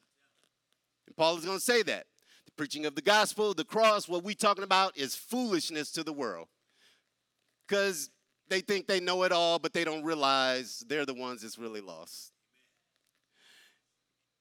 And 1.07 1.16
Paul 1.16 1.37
is 1.37 1.44
going 1.44 1.59
to 1.59 1.64
say 1.64 1.83
that. 1.83 2.07
The 2.46 2.53
preaching 2.53 2.87
of 2.87 2.94
the 2.94 3.03
gospel, 3.03 3.53
the 3.53 3.64
cross, 3.64 4.09
what 4.09 4.24
we're 4.24 4.35
talking 4.35 4.64
about 4.64 4.96
is 4.96 5.14
foolishness 5.14 5.92
to 5.92 6.03
the 6.03 6.12
world. 6.12 6.48
Because 7.68 8.11
they 8.48 8.61
think 8.61 8.87
they 8.87 9.00
know 9.00 9.22
it 9.24 9.33
all, 9.33 9.59
but 9.59 9.72
they 9.72 9.85
don't 9.85 10.05
realize 10.05 10.85
they're 10.88 11.07
the 11.07 11.14
ones 11.14 11.42
that's 11.42 11.59
really 11.59 11.81
lost. 11.81 12.33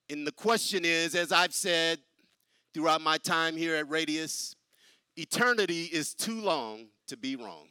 And 0.10 0.28
the 0.28 0.32
question 0.32 0.84
is, 0.86 1.16
as 1.16 1.32
I've 1.32 1.54
said 1.54 2.00
throughout 2.74 3.02
my 3.02 3.18
time 3.18 3.56
here 3.56 3.76
at 3.76 3.90
Radius, 3.90 4.56
eternity 5.16 5.84
is 5.86 6.14
too 6.14 6.42
long 6.42 6.88
to 7.08 7.18
be 7.18 7.36
wrong. 7.36 7.68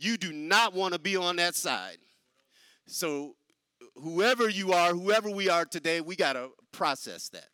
You 0.00 0.16
do 0.16 0.32
not 0.32 0.72
want 0.72 0.94
to 0.94 0.98
be 0.98 1.14
on 1.14 1.36
that 1.36 1.54
side. 1.54 1.98
So, 2.86 3.36
whoever 3.96 4.48
you 4.48 4.72
are, 4.72 4.94
whoever 4.94 5.30
we 5.30 5.50
are 5.50 5.66
today, 5.66 6.00
we 6.00 6.16
got 6.16 6.32
to 6.32 6.48
process 6.72 7.28
that 7.28 7.48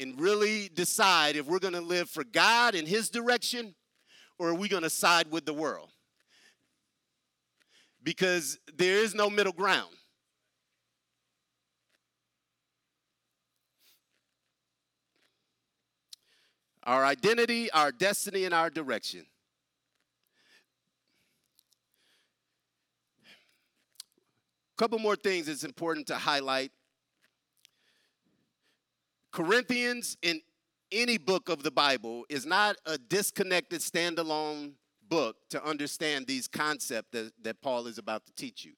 and 0.00 0.20
really 0.20 0.68
decide 0.74 1.36
if 1.36 1.46
we're 1.46 1.60
going 1.60 1.74
to 1.74 1.80
live 1.80 2.10
for 2.10 2.24
God 2.24 2.74
in 2.74 2.84
His 2.84 3.08
direction 3.08 3.76
or 4.40 4.48
are 4.48 4.54
we 4.54 4.68
going 4.68 4.82
to 4.82 4.90
side 4.90 5.30
with 5.30 5.46
the 5.46 5.54
world? 5.54 5.90
Because 8.02 8.58
there 8.76 8.96
is 8.96 9.14
no 9.14 9.30
middle 9.30 9.52
ground. 9.52 9.94
Our 16.82 17.04
identity, 17.04 17.70
our 17.70 17.92
destiny, 17.92 18.44
and 18.44 18.54
our 18.54 18.68
direction. 18.68 19.26
A 24.76 24.82
couple 24.82 24.98
more 24.98 25.16
things 25.16 25.48
it's 25.48 25.64
important 25.64 26.06
to 26.08 26.16
highlight 26.16 26.70
Corinthians 29.32 30.18
in 30.20 30.42
any 30.92 31.16
book 31.16 31.48
of 31.48 31.62
the 31.62 31.70
Bible 31.70 32.26
is 32.28 32.44
not 32.44 32.76
a 32.84 32.98
disconnected, 32.98 33.80
standalone 33.80 34.72
book 35.08 35.36
to 35.48 35.64
understand 35.64 36.26
these 36.26 36.46
concepts 36.46 37.08
that, 37.12 37.32
that 37.42 37.62
Paul 37.62 37.86
is 37.86 37.96
about 37.96 38.26
to 38.26 38.32
teach 38.34 38.66
you. 38.66 38.72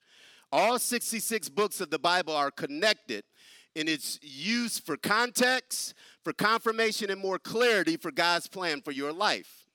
All 0.53 0.79
66 0.79 1.49
books 1.49 1.81
of 1.81 1.91
the 1.91 1.99
Bible 1.99 2.35
are 2.35 2.53
connected 2.53 3.25
in 3.75 3.89
its 3.89 4.21
use 4.23 4.79
for 4.79 4.97
context, 4.97 5.95
for 6.23 6.33
confirmation, 6.33 7.11
and 7.11 7.21
more 7.21 7.41
clarity 7.41 7.97
for 7.97 8.13
God's 8.13 8.47
plan 8.47 8.83
for 8.83 8.93
your 8.93 9.13
life. 9.13 9.68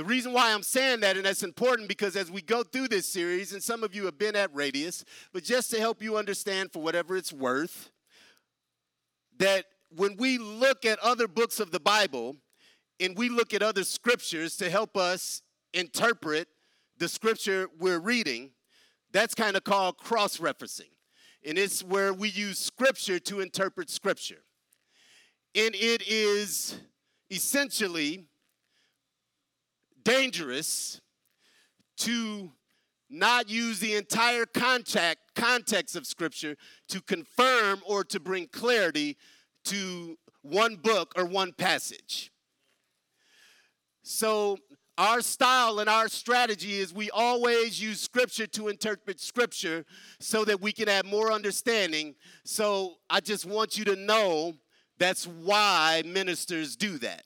The 0.00 0.06
reason 0.06 0.32
why 0.32 0.54
I'm 0.54 0.62
saying 0.62 1.00
that, 1.00 1.18
and 1.18 1.26
that's 1.26 1.42
important 1.42 1.86
because 1.86 2.16
as 2.16 2.30
we 2.30 2.40
go 2.40 2.62
through 2.62 2.88
this 2.88 3.06
series, 3.06 3.52
and 3.52 3.62
some 3.62 3.84
of 3.84 3.94
you 3.94 4.06
have 4.06 4.16
been 4.16 4.34
at 4.34 4.48
Radius, 4.54 5.04
but 5.30 5.44
just 5.44 5.70
to 5.72 5.78
help 5.78 6.02
you 6.02 6.16
understand 6.16 6.72
for 6.72 6.80
whatever 6.80 7.18
it's 7.18 7.34
worth, 7.34 7.90
that 9.36 9.66
when 9.94 10.16
we 10.16 10.38
look 10.38 10.86
at 10.86 10.98
other 11.00 11.28
books 11.28 11.60
of 11.60 11.70
the 11.70 11.80
Bible 11.80 12.36
and 12.98 13.14
we 13.14 13.28
look 13.28 13.52
at 13.52 13.62
other 13.62 13.84
scriptures 13.84 14.56
to 14.56 14.70
help 14.70 14.96
us 14.96 15.42
interpret 15.74 16.48
the 16.96 17.06
scripture 17.06 17.68
we're 17.78 18.00
reading, 18.00 18.52
that's 19.12 19.34
kind 19.34 19.54
of 19.54 19.64
called 19.64 19.98
cross 19.98 20.38
referencing. 20.38 20.92
And 21.44 21.58
it's 21.58 21.84
where 21.84 22.14
we 22.14 22.30
use 22.30 22.58
scripture 22.58 23.18
to 23.18 23.40
interpret 23.40 23.90
scripture. 23.90 24.44
And 25.54 25.74
it 25.74 26.08
is 26.08 26.80
essentially 27.30 28.29
dangerous 30.10 31.00
to 31.98 32.50
not 33.08 33.50
use 33.50 33.80
the 33.80 33.94
entire 33.94 34.46
contact, 34.46 35.18
context 35.34 35.96
of 35.96 36.06
Scripture 36.06 36.56
to 36.88 37.00
confirm 37.02 37.80
or 37.86 38.04
to 38.04 38.20
bring 38.20 38.46
clarity 38.48 39.16
to 39.64 40.16
one 40.42 40.76
book 40.76 41.12
or 41.16 41.24
one 41.24 41.52
passage. 41.52 42.30
So, 44.02 44.58
our 44.98 45.22
style 45.22 45.78
and 45.78 45.88
our 45.88 46.08
strategy 46.08 46.78
is 46.78 46.92
we 46.92 47.10
always 47.10 47.80
use 47.80 48.00
scripture 48.02 48.46
to 48.48 48.68
interpret 48.68 49.18
scripture 49.18 49.86
so 50.18 50.44
that 50.44 50.60
we 50.60 50.72
can 50.72 50.88
have 50.88 51.06
more 51.06 51.32
understanding. 51.32 52.14
So 52.44 52.96
I 53.08 53.20
just 53.20 53.46
want 53.46 53.78
you 53.78 53.86
to 53.86 53.96
know 53.96 54.52
that's 54.98 55.26
why 55.26 56.02
ministers 56.04 56.76
do 56.76 56.98
that. 56.98 57.24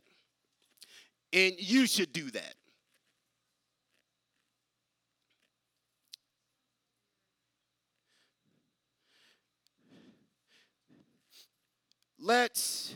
And 1.32 1.54
you 1.58 1.88
should 1.88 2.12
do 2.12 2.30
that. 2.30 2.54
Let's 12.26 12.94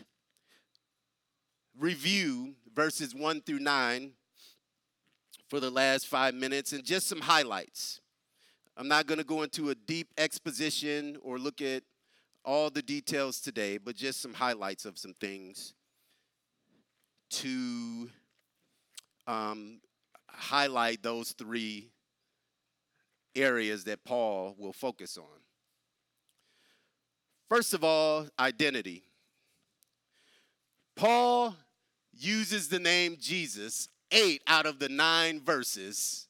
review 1.78 2.54
verses 2.74 3.14
1 3.14 3.42
through 3.42 3.58
9 3.58 4.12
for 5.50 5.60
the 5.60 5.68
last 5.68 6.06
five 6.06 6.32
minutes 6.32 6.72
and 6.72 6.82
just 6.82 7.08
some 7.08 7.20
highlights. 7.20 8.00
I'm 8.74 8.88
not 8.88 9.06
going 9.06 9.18
to 9.18 9.24
go 9.24 9.42
into 9.42 9.68
a 9.68 9.74
deep 9.74 10.14
exposition 10.16 11.18
or 11.20 11.38
look 11.38 11.60
at 11.60 11.82
all 12.42 12.70
the 12.70 12.80
details 12.80 13.38
today, 13.42 13.76
but 13.76 13.96
just 13.96 14.22
some 14.22 14.32
highlights 14.32 14.86
of 14.86 14.96
some 14.96 15.12
things 15.12 15.74
to 17.32 18.08
um, 19.26 19.82
highlight 20.30 21.02
those 21.02 21.32
three 21.32 21.90
areas 23.36 23.84
that 23.84 24.02
Paul 24.04 24.54
will 24.56 24.72
focus 24.72 25.18
on. 25.18 25.42
First 27.50 27.74
of 27.74 27.84
all, 27.84 28.26
identity. 28.38 29.04
Paul 30.98 31.54
uses 32.12 32.68
the 32.68 32.80
name 32.80 33.18
Jesus 33.20 33.88
eight 34.10 34.42
out 34.48 34.66
of 34.66 34.80
the 34.80 34.88
nine 34.88 35.40
verses 35.40 36.26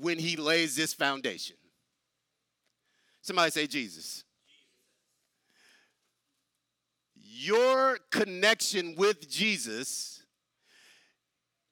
when 0.00 0.16
he 0.16 0.36
lays 0.36 0.76
this 0.76 0.94
foundation. 0.94 1.56
Somebody 3.20 3.50
say 3.50 3.66
Jesus. 3.66 4.22
Your 7.16 7.98
connection 8.12 8.94
with 8.96 9.28
Jesus 9.28 10.22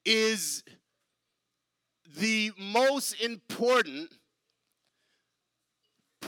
is 0.05 0.65
the 2.19 2.51
most 2.59 3.13
important 3.23 4.13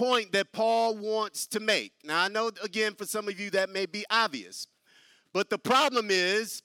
point 0.01 0.33
that 0.33 0.51
Paul 0.51 0.97
wants 0.97 1.47
to 1.49 1.61
make. 1.61 1.93
Now, 2.05 2.23
I 2.23 2.29
know, 2.29 2.51
again, 2.65 2.95
for 2.95 3.05
some 3.05 3.29
of 3.29 3.39
you 3.39 3.51
that 3.51 3.69
may 3.69 3.85
be 3.85 4.07
obvious, 4.09 4.67
but 5.35 5.51
the 5.51 5.59
problem 5.59 6.07
is 6.09 6.63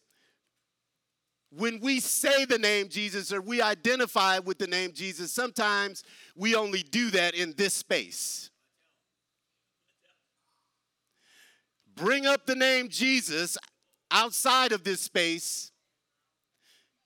when 1.51 1.81
we 1.81 1.99
say 1.99 2.45
the 2.45 2.57
name 2.57 2.87
Jesus 2.87 3.33
or 3.33 3.41
we 3.41 3.61
identify 3.61 4.39
with 4.39 4.57
the 4.57 4.67
name 4.67 4.93
Jesus, 4.93 5.33
sometimes 5.33 6.01
we 6.33 6.55
only 6.55 6.81
do 6.81 7.11
that 7.11 7.35
in 7.35 7.53
this 7.57 7.73
space. 7.73 8.51
Bring 11.93 12.25
up 12.25 12.45
the 12.45 12.55
name 12.55 12.87
Jesus 12.87 13.57
outside 14.11 14.71
of 14.71 14.85
this 14.85 15.01
space, 15.01 15.73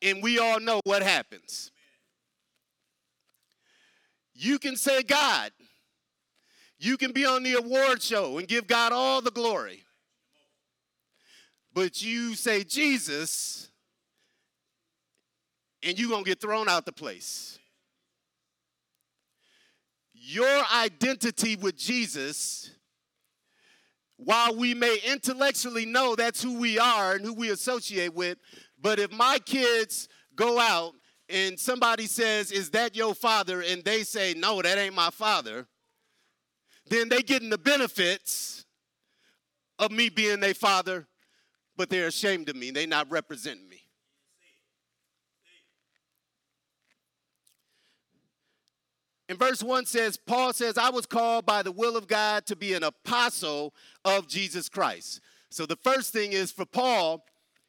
and 0.04 0.22
we 0.22 0.38
all 0.38 0.60
know 0.60 0.80
what 0.84 1.02
happens. 1.02 1.72
You 4.36 4.60
can 4.60 4.76
say 4.76 5.02
God. 5.02 5.50
You 6.80 6.98
can 6.98 7.12
be 7.12 7.26
on 7.26 7.44
the 7.44 7.56
award 7.56 8.02
show 8.02 8.38
and 8.38 8.48
give 8.48 8.66
God 8.66 8.94
all 8.94 9.22
the 9.22 9.32
glory. 9.32 9.84
But 11.74 12.02
you 12.02 12.36
say 12.36 12.64
Jesus, 12.64 13.70
and 15.84 16.00
you're 16.00 16.10
going 16.10 16.24
to 16.24 16.30
get 16.30 16.42
thrown 16.42 16.70
out 16.70 16.86
the 16.86 16.94
place. 16.94 17.60
Your 20.14 20.64
identity 20.74 21.58
with 21.58 21.78
Jesus, 21.78 22.72
while 24.16 24.56
we 24.56 24.74
may 24.74 25.00
intellectually 25.06 25.86
know 25.86 26.16
that's 26.16 26.42
who 26.42 26.58
we 26.58 26.80
are 26.80 27.14
and 27.14 27.26
who 27.26 27.34
we 27.34 27.50
associate 27.50 28.14
with, 28.14 28.38
but 28.82 29.00
if 29.00 29.12
my 29.12 29.40
kids 29.46 30.08
go 30.36 30.60
out 30.60 30.94
and 31.28 31.60
somebody 31.60 32.06
says, 32.06 32.52
Is 32.52 32.72
that 32.72 32.96
your 32.96 33.14
father? 33.14 33.62
and 33.62 33.84
they 33.84 34.04
say, 34.04 34.34
No, 34.36 34.62
that 34.62 34.78
ain't 34.78 34.96
my 34.96 35.10
father, 35.10 35.68
then 36.90 37.10
they 37.10 37.22
getting 37.22 37.50
the 37.50 37.58
benefits 37.58 38.66
of 39.78 39.92
me 39.92 40.10
being 40.10 40.40
their 40.40 40.54
father, 40.54 41.08
but 41.78 41.90
they're 41.90 42.08
ashamed 42.08 42.50
of 42.50 42.56
me. 42.56 42.72
They're 42.72 42.88
not 42.88 43.10
representing 43.10 43.70
me. 43.70 43.82
In 49.30 49.38
verse 49.38 49.62
1 49.62 49.86
says, 49.86 50.18
Paul 50.18 50.54
says, 50.54 50.78
I 50.78 50.90
was 50.90 51.06
called 51.06 51.46
by 51.46 51.62
the 51.62 51.72
will 51.72 51.96
of 51.96 52.08
God 52.08 52.48
to 52.48 52.56
be 52.56 52.74
an 52.74 52.84
apostle 52.84 53.76
of 54.04 54.28
Jesus 54.28 54.68
Christ. 54.68 55.22
So 55.52 55.68
the 55.68 55.76
first 55.76 56.12
thing 56.12 56.34
is 56.34 56.52
for 56.52 56.66
Paul, 56.66 57.24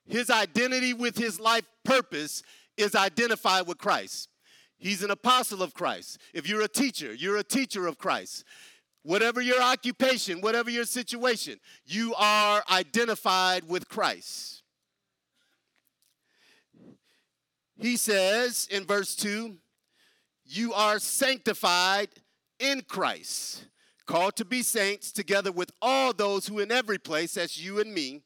his 0.06 0.30
identity 0.30 0.94
with 0.94 1.18
his 1.18 1.38
life 1.38 1.64
purpose 1.84 2.42
is 2.78 2.94
identified 2.94 3.66
with 3.66 3.76
Christ. 3.76 4.30
He's 4.78 5.02
an 5.02 5.10
apostle 5.10 5.62
of 5.62 5.74
Christ. 5.74 6.18
If 6.32 6.48
you're 6.48 6.62
a 6.62 6.68
teacher, 6.68 7.12
you're 7.12 7.36
a 7.36 7.44
teacher 7.44 7.86
of 7.86 7.98
Christ. 7.98 8.44
Whatever 9.02 9.40
your 9.40 9.62
occupation, 9.62 10.40
whatever 10.40 10.70
your 10.70 10.84
situation, 10.84 11.58
you 11.86 12.14
are 12.16 12.62
identified 12.70 13.66
with 13.66 13.88
Christ. 13.88 14.62
He 17.78 17.96
says 17.96 18.68
in 18.70 18.84
verse 18.84 19.16
2 19.16 19.56
you 20.44 20.74
are 20.74 20.98
sanctified 20.98 22.08
in 22.58 22.82
Christ, 22.82 23.66
called 24.04 24.36
to 24.36 24.44
be 24.44 24.62
saints 24.62 25.12
together 25.12 25.52
with 25.52 25.70
all 25.80 26.12
those 26.12 26.46
who 26.46 26.58
in 26.58 26.72
every 26.72 26.98
place, 26.98 27.34
that's 27.34 27.58
you 27.58 27.80
and 27.80 27.94
me, 27.94 28.22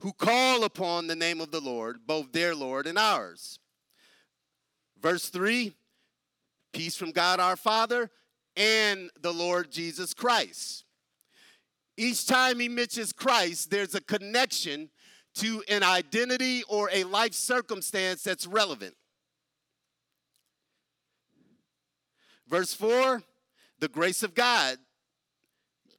who 0.00 0.12
call 0.12 0.64
upon 0.64 1.06
the 1.06 1.16
name 1.16 1.40
of 1.40 1.50
the 1.50 1.60
Lord, 1.60 2.06
both 2.06 2.32
their 2.32 2.54
Lord 2.54 2.86
and 2.86 2.98
ours. 2.98 3.58
Verse 5.00 5.28
3 5.30 5.72
Peace 6.72 6.96
from 6.96 7.10
God 7.10 7.40
our 7.40 7.56
Father 7.56 8.10
and 8.56 9.10
the 9.20 9.32
Lord 9.32 9.70
Jesus 9.70 10.14
Christ. 10.14 10.84
Each 11.96 12.26
time 12.26 12.58
he 12.60 12.68
mentions 12.68 13.12
Christ, 13.12 13.70
there's 13.70 13.94
a 13.94 14.00
connection 14.00 14.90
to 15.34 15.62
an 15.68 15.82
identity 15.82 16.62
or 16.68 16.90
a 16.92 17.04
life 17.04 17.34
circumstance 17.34 18.22
that's 18.22 18.46
relevant. 18.46 18.94
Verse 22.48 22.74
4 22.74 23.22
the 23.82 23.88
grace 23.88 24.22
of 24.22 24.32
God. 24.32 24.78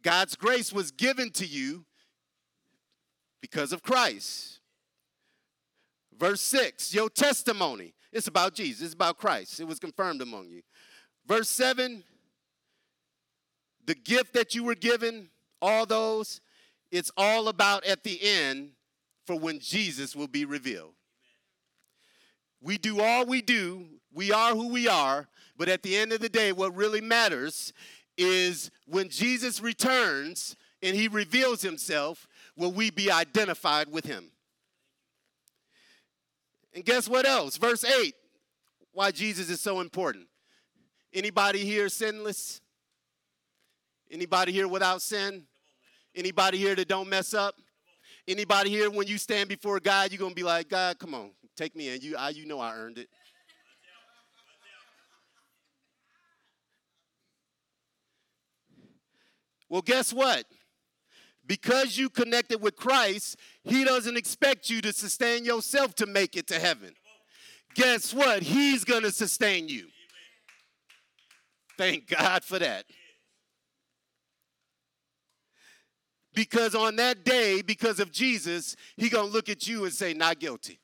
God's 0.04 0.38
grace 0.38 0.72
was 0.72 0.92
given 0.92 1.32
to 1.32 1.46
you 1.46 1.84
because 3.42 3.74
of 3.74 3.84
Christ. 3.84 4.62
Verse 6.18 6.40
6, 6.40 6.94
your 6.94 7.10
testimony. 7.10 7.94
It's 8.14 8.28
about 8.28 8.54
Jesus, 8.54 8.86
it's 8.86 8.94
about 8.94 9.18
Christ. 9.18 9.60
It 9.60 9.68
was 9.68 9.80
confirmed 9.80 10.22
among 10.22 10.48
you. 10.48 10.62
Verse 11.28 11.50
7, 11.50 12.06
the 13.86 13.96
gift 13.96 14.34
that 14.34 14.56
you 14.56 14.64
were 14.64 14.76
given, 14.76 15.30
all 15.62 15.86
those, 15.86 16.42
it's 16.92 17.12
all 17.18 17.48
about 17.48 17.86
at 17.86 18.04
the 18.04 18.20
end 18.22 18.72
for 19.26 19.38
when 19.38 19.60
Jesus 19.60 20.16
will 20.16 20.28
be 20.28 20.46
revealed. 20.46 20.94
We 22.62 22.78
do 22.78 23.02
all 23.02 23.26
we 23.26 23.42
do, 23.42 23.86
we 24.14 24.32
are 24.32 24.54
who 24.54 24.70
we 24.70 24.88
are, 24.88 25.28
but 25.58 25.70
at 25.70 25.84
the 25.84 25.98
end 25.98 26.14
of 26.14 26.22
the 26.22 26.30
day, 26.30 26.52
what 26.52 26.76
really 26.76 27.02
matters 27.02 27.74
is 28.18 28.72
when 28.86 29.10
Jesus 29.10 29.62
returns 29.62 30.56
and 30.82 30.96
he 30.96 31.08
reveals 31.08 31.62
himself, 31.62 32.28
will 32.56 32.72
we 32.72 32.90
be 32.90 33.12
identified 33.12 33.90
with 33.90 34.06
him? 34.06 34.32
And 36.74 36.84
guess 36.84 37.08
what 37.08 37.26
else? 37.26 37.58
Verse 37.58 37.84
8, 37.84 38.14
why 38.92 39.12
Jesus 39.12 39.50
is 39.50 39.62
so 39.62 39.80
important. 39.80 40.28
Anybody 41.14 41.60
here 41.60 41.90
sinless? 41.90 42.62
Anybody 44.14 44.52
here 44.52 44.68
without 44.68 45.02
sin? 45.02 45.44
Anybody 46.16 46.60
here 46.60 46.76
that 46.76 46.88
don't 46.88 47.10
mess 47.10 47.34
up? 47.34 47.56
Anybody 48.28 48.70
here 48.70 48.92
when 48.92 49.08
you 49.08 49.18
stand 49.18 49.50
before 49.50 49.80
God, 49.80 50.12
you're 50.12 50.20
gonna 50.20 50.36
be 50.36 50.44
like, 50.44 50.70
God, 50.70 51.00
come 51.00 51.16
on, 51.16 51.32
take 51.58 51.76
me 51.76 51.90
in. 51.90 52.00
You, 52.02 52.16
I, 52.16 52.30
you 52.30 52.46
know 52.46 52.60
I 52.60 52.76
earned 52.76 53.00
it. 53.00 53.10
Well, 59.68 59.82
guess 59.82 60.14
what? 60.14 60.46
Because 61.48 61.98
you 61.98 62.08
connected 62.12 62.62
with 62.62 62.76
Christ, 62.76 63.38
He 63.64 63.84
doesn't 63.84 64.16
expect 64.16 64.70
you 64.70 64.80
to 64.82 64.94
sustain 64.94 65.44
yourself 65.44 65.96
to 65.96 66.06
make 66.06 66.38
it 66.38 66.46
to 66.48 66.60
heaven. 66.60 66.94
Guess 67.74 68.14
what? 68.14 68.44
He's 68.44 68.86
to 68.86 69.12
sustain 69.12 69.68
you. 69.68 69.88
Thank 71.80 72.08
God 72.08 72.44
for 72.44 72.60
that. 72.60 72.86
Because 76.34 76.74
on 76.74 76.96
that 76.96 77.24
day, 77.24 77.62
because 77.62 78.00
of 78.00 78.12
Jesus, 78.12 78.76
he 78.98 79.10
going 79.10 79.28
to 79.28 79.34
look 79.34 79.50
at 79.50 79.68
you 79.68 79.86
and 79.86 79.94
say, 79.94 80.14
not 80.14 80.40
guilty. 80.40 80.80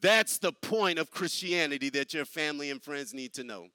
That's 0.00 0.38
the 0.38 0.52
point 0.52 0.98
of 0.98 1.10
Christianity 1.10 1.90
that 1.90 2.14
your 2.14 2.24
family 2.24 2.70
and 2.70 2.82
friends 2.82 3.12
need 3.12 3.34
to 3.34 3.44
know. 3.44 3.66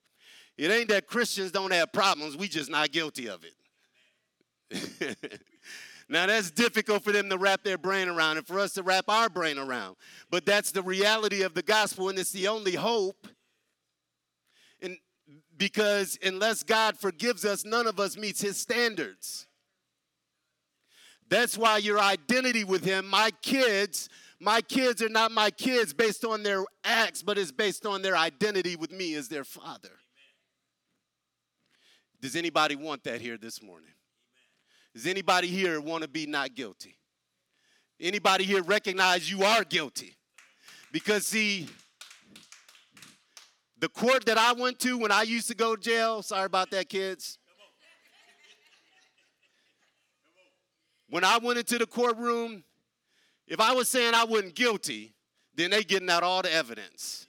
It 0.58 0.72
ain't 0.72 0.90
that 0.90 1.08
Christians 1.08 1.52
don't 1.52 1.72
have 1.74 1.92
problems, 1.92 2.38
we 2.38 2.48
just 2.48 2.70
not 2.70 2.92
guilty 2.92 3.28
of 3.28 3.44
it. 3.44 3.54
now 6.10 6.26
that's 6.26 6.50
difficult 6.50 7.04
for 7.04 7.12
them 7.12 7.30
to 7.30 7.38
wrap 7.38 7.64
their 7.64 7.78
brain 7.78 8.08
around 8.08 8.38
and 8.38 8.48
for 8.48 8.60
us 8.60 8.74
to 8.74 8.84
wrap 8.84 9.06
our 9.08 9.30
brain 9.30 9.60
around. 9.60 9.96
But 10.32 10.46
that's 10.46 10.72
the 10.72 10.82
reality 10.82 11.44
of 11.44 11.54
the 11.54 11.62
gospel 11.62 12.10
and 12.10 12.18
it's 12.18 12.32
the 12.32 12.48
only 12.48 12.74
hope 12.74 13.28
because 15.58 16.20
unless 16.24 16.64
God 16.64 16.98
forgives 16.98 17.46
us, 17.46 17.64
none 17.64 17.88
of 17.88 18.00
us 18.00 18.18
meets 18.18 18.42
his 18.42 18.58
standards. 18.58 19.48
That's 21.30 21.58
why 21.58 21.78
your 21.78 22.00
identity 22.00 22.64
with 22.64 22.84
him, 22.84 23.08
my 23.08 23.32
kids, 23.42 24.10
my 24.40 24.62
kids 24.62 25.02
are 25.02 25.10
not 25.10 25.32
my 25.32 25.50
kids 25.50 25.94
based 25.94 26.26
on 26.26 26.44
their 26.44 26.64
acts, 26.84 27.24
but 27.24 27.38
it's 27.38 27.52
based 27.52 27.86
on 27.86 28.02
their 28.02 28.16
identity 28.16 28.76
with 28.76 28.92
me 28.92 29.16
as 29.16 29.28
their 29.28 29.44
father. 29.44 29.92
Does 32.22 32.36
anybody 32.36 32.76
want 32.76 33.04
that 33.06 33.22
here 33.22 33.38
this 33.38 33.62
morning? 33.62 33.92
Does 34.94 35.08
anybody 35.08 35.48
here 35.48 35.82
want 35.82 36.04
to 36.04 36.08
be 36.08 36.26
not 36.26 36.56
guilty? 36.56 36.98
Anybody 38.00 38.44
here 38.44 38.62
recognize 38.62 39.30
you 39.30 39.44
are 39.44 39.64
guilty? 39.64 40.16
Because, 40.92 41.26
see, 41.26 41.68
the 43.80 43.90
court 43.90 44.26
that 44.26 44.38
I 44.38 44.54
went 44.54 44.80
to 44.80 44.98
when 44.98 45.12
I 45.12 45.24
used 45.24 45.48
to 45.50 45.56
go 45.56 45.76
to 45.76 45.82
jail, 45.82 46.22
sorry 46.22 46.46
about 46.46 46.72
that, 46.72 46.90
kids. 46.90 47.38
When 51.10 51.24
I 51.24 51.38
went 51.38 51.60
into 51.60 51.78
the 51.78 51.86
courtroom, 51.86 52.64
if 53.48 53.60
I 53.60 53.74
was 53.74 53.90
saying 53.90 54.14
I 54.14 54.24
wasn't 54.24 54.56
guilty, 54.56 55.14
then 55.56 55.72
they 55.72 55.84
getting 55.84 56.10
out 56.10 56.24
all 56.24 56.42
the 56.42 56.52
evidence. 56.52 57.28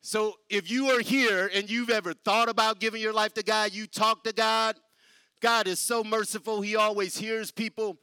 So 0.00 0.34
if 0.50 0.70
you 0.70 0.90
are 0.90 1.00
here 1.00 1.50
and 1.54 1.70
you've 1.70 1.90
ever 1.90 2.12
thought 2.12 2.48
about 2.48 2.78
giving 2.78 3.00
your 3.00 3.12
life 3.12 3.32
to 3.34 3.42
God, 3.42 3.72
you 3.72 3.86
talk 3.86 4.22
to 4.24 4.32
God, 4.32 4.76
God 5.40 5.66
is 5.66 5.78
so 5.78 6.04
merciful. 6.04 6.60
He 6.60 6.76
always 6.76 7.16
hears 7.16 7.50
people, 7.50 7.98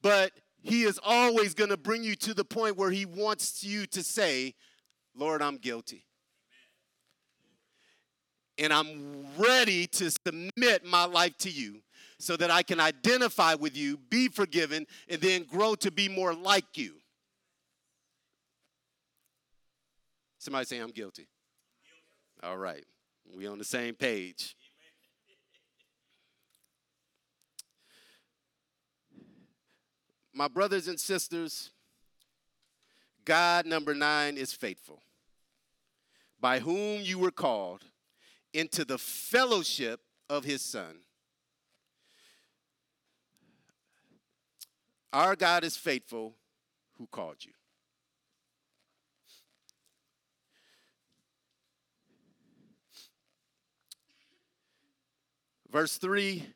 but 0.00 0.32
He 0.62 0.84
is 0.84 0.98
always 1.02 1.54
going 1.54 1.70
to 1.70 1.76
bring 1.76 2.04
you 2.04 2.14
to 2.16 2.34
the 2.34 2.44
point 2.44 2.76
where 2.76 2.90
He 2.90 3.04
wants 3.04 3.62
you 3.62 3.86
to 3.86 4.02
say, 4.02 4.54
Lord, 5.14 5.42
I'm 5.42 5.56
guilty. 5.56 6.04
And 8.58 8.72
I'm 8.72 9.26
ready 9.38 9.86
to 9.88 10.10
submit 10.10 10.84
my 10.84 11.04
life 11.04 11.36
to 11.38 11.50
you 11.50 11.80
so 12.18 12.36
that 12.36 12.50
I 12.50 12.62
can 12.62 12.78
identify 12.78 13.54
with 13.54 13.76
you, 13.76 13.96
be 13.96 14.28
forgiven, 14.28 14.86
and 15.08 15.20
then 15.20 15.44
grow 15.44 15.74
to 15.76 15.90
be 15.90 16.08
more 16.08 16.34
like 16.34 16.76
you. 16.76 16.94
Somebody 20.38 20.66
say, 20.66 20.78
I'm 20.78 20.90
guilty. 20.90 21.28
All 22.42 22.58
right. 22.58 22.84
We 23.36 23.46
on 23.46 23.58
the 23.58 23.64
same 23.64 23.94
page. 23.94 24.56
My 30.34 30.48
brothers 30.48 30.88
and 30.88 30.98
sisters, 30.98 31.70
God, 33.24 33.66
number 33.66 33.94
nine, 33.94 34.36
is 34.36 34.52
faithful, 34.52 35.02
by 36.40 36.60
whom 36.60 37.02
you 37.02 37.18
were 37.18 37.30
called 37.30 37.84
into 38.52 38.84
the 38.84 38.98
fellowship 38.98 40.00
of 40.28 40.44
his 40.44 40.62
Son 40.62 40.98
Our 45.12 45.36
God 45.36 45.62
is 45.62 45.76
faithful 45.76 46.34
who 46.96 47.06
called 47.06 47.36
you. 47.40 47.52
Verse 55.70 55.98
3 55.98 56.46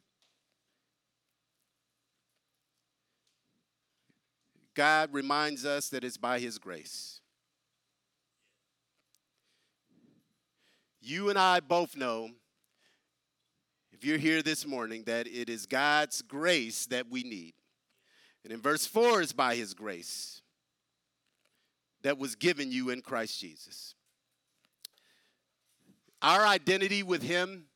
God 4.77 5.13
reminds 5.13 5.65
us 5.65 5.89
that 5.89 6.05
it's 6.05 6.17
by 6.17 6.39
His 6.39 6.59
grace. 6.59 7.21
You 11.01 11.31
and 11.31 11.39
I 11.39 11.61
both 11.61 11.97
know, 11.97 12.31
if 13.93 14.05
you're 14.05 14.19
here 14.19 14.43
this 14.43 14.67
morning, 14.67 15.05
that 15.05 15.29
it 15.29 15.49
is 15.49 15.65
God's 15.65 16.21
grace 16.21 16.87
that 16.87 17.09
we 17.09 17.23
need. 17.23 17.55
And 18.43 18.53
in 18.53 18.61
verse 18.61 18.87
4 18.87 19.23
is 19.23 19.33
by 19.33 19.55
his 19.55 19.73
grace 19.73 20.43
that 22.03 22.19
was 22.19 22.35
given 22.35 22.71
you 22.71 22.91
in 22.91 23.03
Christ 23.03 23.41
Jesus. 23.41 23.95
Our 26.23 26.45
identity 26.45 27.03
with 27.03 27.23
him, 27.23 27.67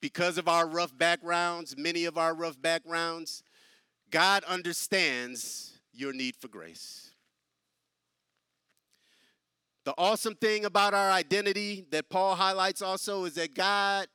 because 0.00 0.38
of 0.38 0.48
our 0.48 0.66
rough 0.66 0.96
backgrounds, 0.96 1.76
many 1.76 2.04
of 2.04 2.16
our 2.16 2.34
rough 2.34 2.60
backgrounds, 2.62 3.42
God 4.12 4.44
understands 4.44 5.72
your 5.92 6.12
need 6.12 6.36
for 6.36 6.46
grace. 6.46 7.10
The 9.84 9.94
awesome 9.98 10.36
thing 10.36 10.64
about 10.64 10.94
our 10.94 11.10
identity 11.10 11.86
that 11.90 12.08
Paul 12.08 12.36
highlights 12.36 12.82
also 12.82 13.24
is 13.24 13.34
that 13.34 13.54
God 13.54 14.06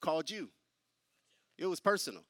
called 0.00 0.30
you. 0.30 0.50
It 1.58 1.66
was 1.66 1.80
personal. 1.80 2.22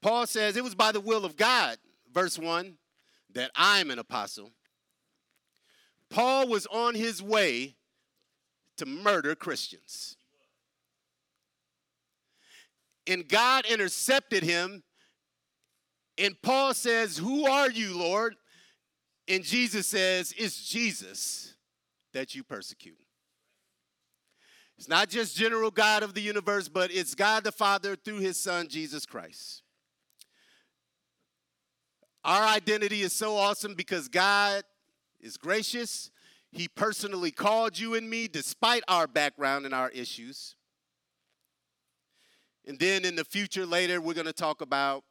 Paul 0.00 0.26
says, 0.26 0.56
It 0.56 0.62
was 0.62 0.74
by 0.74 0.92
the 0.92 1.00
will 1.00 1.24
of 1.24 1.36
God, 1.36 1.78
verse 2.12 2.38
1, 2.38 2.74
that 3.32 3.50
I'm 3.56 3.90
an 3.90 3.98
apostle. 3.98 4.50
Paul 6.10 6.46
was 6.46 6.66
on 6.66 6.94
his 6.94 7.22
way 7.22 7.74
to 8.76 8.86
murder 8.86 9.34
Christians. 9.34 10.16
And 13.06 13.28
God 13.28 13.66
intercepted 13.66 14.42
him. 14.42 14.82
And 16.16 16.34
Paul 16.42 16.74
says, 16.74 17.18
Who 17.18 17.46
are 17.46 17.70
you, 17.70 17.98
Lord? 17.98 18.36
And 19.28 19.42
Jesus 19.42 19.86
says, 19.86 20.32
It's 20.36 20.68
Jesus 20.68 21.54
that 22.12 22.34
you 22.34 22.44
persecute. 22.44 22.98
It's 24.76 24.88
not 24.88 25.08
just 25.08 25.36
general 25.36 25.70
God 25.70 26.02
of 26.02 26.14
the 26.14 26.20
universe, 26.20 26.68
but 26.68 26.90
it's 26.92 27.14
God 27.14 27.44
the 27.44 27.52
Father 27.52 27.94
through 27.96 28.18
his 28.18 28.38
Son, 28.38 28.68
Jesus 28.68 29.06
Christ. 29.06 29.62
Our 32.24 32.42
identity 32.46 33.02
is 33.02 33.12
so 33.12 33.36
awesome 33.36 33.74
because 33.74 34.08
God 34.08 34.64
is 35.20 35.36
gracious. 35.36 36.10
He 36.50 36.68
personally 36.68 37.30
called 37.30 37.78
you 37.78 37.94
and 37.94 38.08
me 38.08 38.28
despite 38.28 38.82
our 38.88 39.06
background 39.06 39.66
and 39.66 39.74
our 39.74 39.90
issues. 39.90 40.56
And 42.66 42.78
then 42.78 43.04
in 43.04 43.16
the 43.16 43.24
future, 43.24 43.66
later, 43.66 44.00
we're 44.00 44.14
going 44.14 44.26
to 44.26 44.32
talk 44.32 44.60
about 44.60 45.04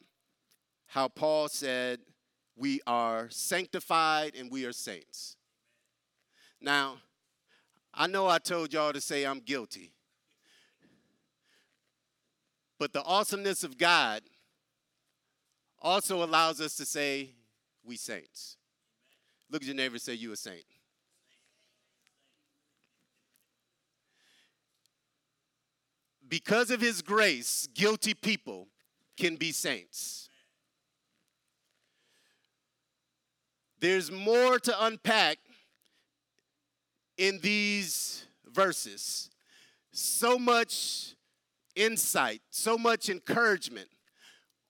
how 0.88 1.08
Paul 1.08 1.47
said, 1.47 1.99
We 2.56 2.82
are 2.88 3.30
sanctified 3.30 4.34
and 4.36 4.51
we 4.51 4.66
are 4.66 4.74
saints. 4.74 5.36
Now, 6.60 6.97
I 7.93 8.08
know 8.08 8.28
I 8.28 8.39
told 8.39 8.74
y'all 8.74 8.93
to 8.93 9.01
say 9.01 9.26
I'm 9.26 9.39
guilty, 9.39 9.91
but 12.80 12.93
the 12.93 13.04
awesomeness 13.04 13.64
of 13.64 13.78
God 13.78 14.24
also 15.80 16.24
allows 16.24 16.60
us 16.62 16.76
to 16.78 16.86
say, 16.86 17.32
we 17.84 17.97
saints. 17.97 18.58
Look 19.51 19.62
at 19.62 19.68
your 19.68 19.76
neighbor 19.76 19.99
say, 19.99 20.14
you 20.14 20.32
a 20.32 20.36
saint. 20.36 20.64
Because 26.34 26.72
of 26.72 26.82
his 26.82 27.04
grace, 27.04 27.70
guilty 27.76 28.16
people 28.16 28.68
can 29.18 29.36
be 29.36 29.52
saints. 29.52 30.30
There's 33.80 34.12
more 34.12 34.58
to 34.58 34.84
unpack 34.84 35.38
in 37.20 37.38
these 37.44 38.26
verses. 38.52 39.30
So 39.92 40.40
much 40.40 41.14
insight, 41.76 42.42
so 42.50 42.80
much 42.80 43.10
encouragement 43.10 43.90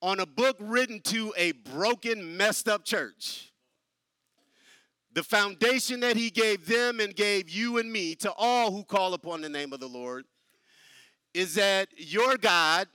on 0.01 0.19
a 0.19 0.25
book 0.25 0.57
written 0.59 0.99
to 1.03 1.33
a 1.37 1.53
broken, 1.53 2.35
messed 2.35 2.67
up 2.67 2.83
church. 2.83 3.53
The 5.13 5.23
foundation 5.23 6.01
that 6.01 6.17
he 6.17 6.29
gave 6.29 6.65
them 6.65 6.99
and 6.99 7.15
gave 7.15 7.49
you 7.49 7.77
and 7.77 7.89
me 7.89 8.15
to 8.15 8.33
all 8.33 8.73
who 8.73 8.83
call 8.83 9.13
upon 9.13 9.39
the 9.39 9.47
name 9.47 9.71
of 9.71 9.79
the 9.79 9.87
Lord 9.87 10.25
is 11.33 11.55
that 11.55 11.89
your 11.97 12.37
God 12.37 12.87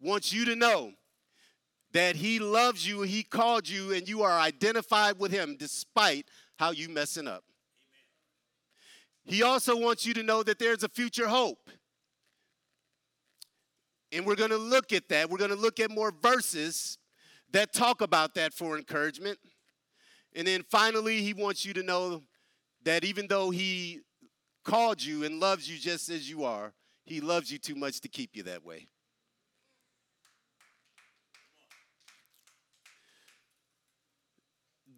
wants 0.00 0.32
you 0.32 0.44
to 0.46 0.56
know 0.56 0.92
that 1.92 2.16
he 2.16 2.38
loves 2.38 2.86
you, 2.86 3.02
he 3.02 3.22
called 3.22 3.68
you, 3.68 3.92
and 3.92 4.08
you 4.08 4.22
are 4.22 4.38
identified 4.38 5.18
with 5.18 5.30
him 5.30 5.56
despite 5.58 6.26
how 6.58 6.70
you 6.70 6.88
messing 6.88 7.28
up. 7.28 7.44
He 9.24 9.42
also 9.42 9.76
wants 9.76 10.06
you 10.06 10.14
to 10.14 10.22
know 10.22 10.42
that 10.42 10.58
there's 10.58 10.82
a 10.82 10.88
future 10.88 11.28
hope. 11.28 11.70
And 14.10 14.26
we're 14.26 14.36
going 14.36 14.50
to 14.50 14.58
look 14.58 14.92
at 14.92 15.08
that. 15.08 15.30
We're 15.30 15.38
going 15.38 15.50
to 15.50 15.56
look 15.56 15.80
at 15.80 15.90
more 15.90 16.12
verses 16.22 16.98
that 17.52 17.72
talk 17.72 18.00
about 18.00 18.34
that 18.34 18.52
for 18.52 18.76
encouragement. 18.76 19.38
And 20.34 20.46
then 20.46 20.64
finally, 20.70 21.22
he 21.22 21.34
wants 21.34 21.64
you 21.64 21.72
to 21.74 21.82
know 21.82 22.22
that 22.84 23.04
even 23.04 23.26
though 23.26 23.50
he 23.50 24.00
called 24.64 25.02
you 25.02 25.24
and 25.24 25.40
loves 25.40 25.70
you 25.70 25.78
just 25.78 26.08
as 26.08 26.28
you 26.28 26.44
are, 26.44 26.72
he 27.04 27.20
loves 27.20 27.50
you 27.50 27.58
too 27.58 27.74
much 27.74 28.00
to 28.00 28.08
keep 28.08 28.36
you 28.36 28.42
that 28.44 28.64
way. 28.64 28.88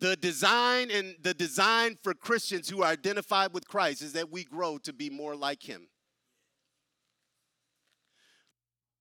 The 0.00 0.16
design 0.16 0.90
and 0.90 1.16
the 1.22 1.32
design 1.32 1.96
for 2.02 2.12
Christians 2.12 2.68
who 2.68 2.82
are 2.82 2.90
identified 2.90 3.54
with 3.54 3.66
Christ 3.66 4.02
is 4.02 4.12
that 4.12 4.30
we 4.30 4.44
grow 4.44 4.76
to 4.78 4.92
be 4.92 5.08
more 5.08 5.34
like 5.34 5.62
him. 5.62 5.88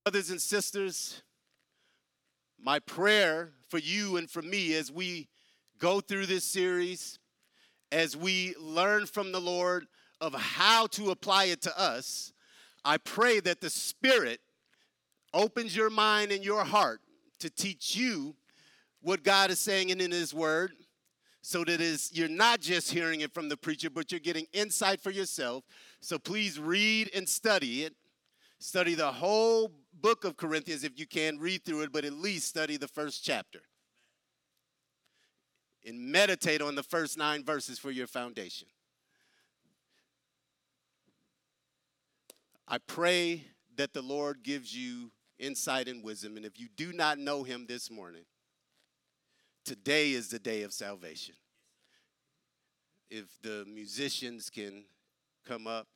Brothers 0.04 0.30
and 0.30 0.40
sisters, 0.40 1.22
my 2.58 2.78
prayer 2.78 3.52
for 3.68 3.78
you 3.78 4.16
and 4.16 4.30
for 4.30 4.40
me 4.40 4.74
as 4.74 4.90
we 4.90 5.28
go 5.78 6.00
through 6.00 6.26
this 6.26 6.44
series, 6.44 7.18
as 7.92 8.16
we 8.16 8.54
learn 8.58 9.06
from 9.06 9.32
the 9.32 9.40
Lord 9.40 9.86
of 10.20 10.34
how 10.34 10.86
to 10.88 11.10
apply 11.10 11.44
it 11.46 11.60
to 11.62 11.78
us, 11.78 12.33
I 12.84 12.98
pray 12.98 13.40
that 13.40 13.60
the 13.60 13.70
Spirit 13.70 14.40
opens 15.32 15.74
your 15.74 15.90
mind 15.90 16.32
and 16.32 16.44
your 16.44 16.64
heart 16.64 17.00
to 17.40 17.50
teach 17.50 17.96
you 17.96 18.36
what 19.00 19.22
God 19.22 19.50
is 19.50 19.58
saying 19.58 19.90
in 19.90 19.98
His 19.98 20.32
Word 20.32 20.72
so 21.42 21.62
that 21.64 21.80
is 21.80 22.10
you're 22.12 22.28
not 22.28 22.60
just 22.60 22.90
hearing 22.90 23.20
it 23.20 23.34
from 23.34 23.48
the 23.48 23.56
preacher 23.56 23.90
but 23.90 24.10
you're 24.10 24.20
getting 24.20 24.46
insight 24.52 25.00
for 25.00 25.10
yourself 25.10 25.64
so 26.00 26.18
please 26.18 26.58
read 26.58 27.10
and 27.14 27.28
study 27.28 27.82
it 27.82 27.94
study 28.58 28.94
the 28.94 29.12
whole 29.12 29.70
book 30.00 30.24
of 30.24 30.36
Corinthians 30.36 30.84
if 30.84 30.98
you 30.98 31.06
can, 31.06 31.38
read 31.38 31.64
through 31.64 31.82
it, 31.82 31.92
but 31.92 32.04
at 32.04 32.14
least 32.14 32.48
study 32.48 32.76
the 32.76 32.88
first 32.88 33.24
chapter. 33.24 33.60
And 35.86 36.00
meditate 36.10 36.62
on 36.62 36.74
the 36.74 36.82
first 36.82 37.18
nine 37.18 37.44
verses 37.44 37.78
for 37.78 37.90
your 37.90 38.06
foundation. 38.06 38.68
I 42.66 42.78
pray 42.78 43.44
that 43.76 43.92
the 43.92 44.02
Lord 44.02 44.42
gives 44.42 44.74
you 44.74 45.10
insight 45.38 45.88
and 45.88 46.02
wisdom. 46.02 46.36
And 46.36 46.46
if 46.46 46.58
you 46.58 46.68
do 46.76 46.92
not 46.92 47.18
know 47.18 47.42
him 47.42 47.66
this 47.66 47.90
morning, 47.90 48.24
today 49.64 50.12
is 50.12 50.28
the 50.28 50.38
day 50.38 50.62
of 50.62 50.72
salvation. 50.72 51.34
If 53.10 53.26
the 53.42 53.66
musicians 53.66 54.48
can 54.48 54.84
come 55.46 55.66
up. 55.66 55.86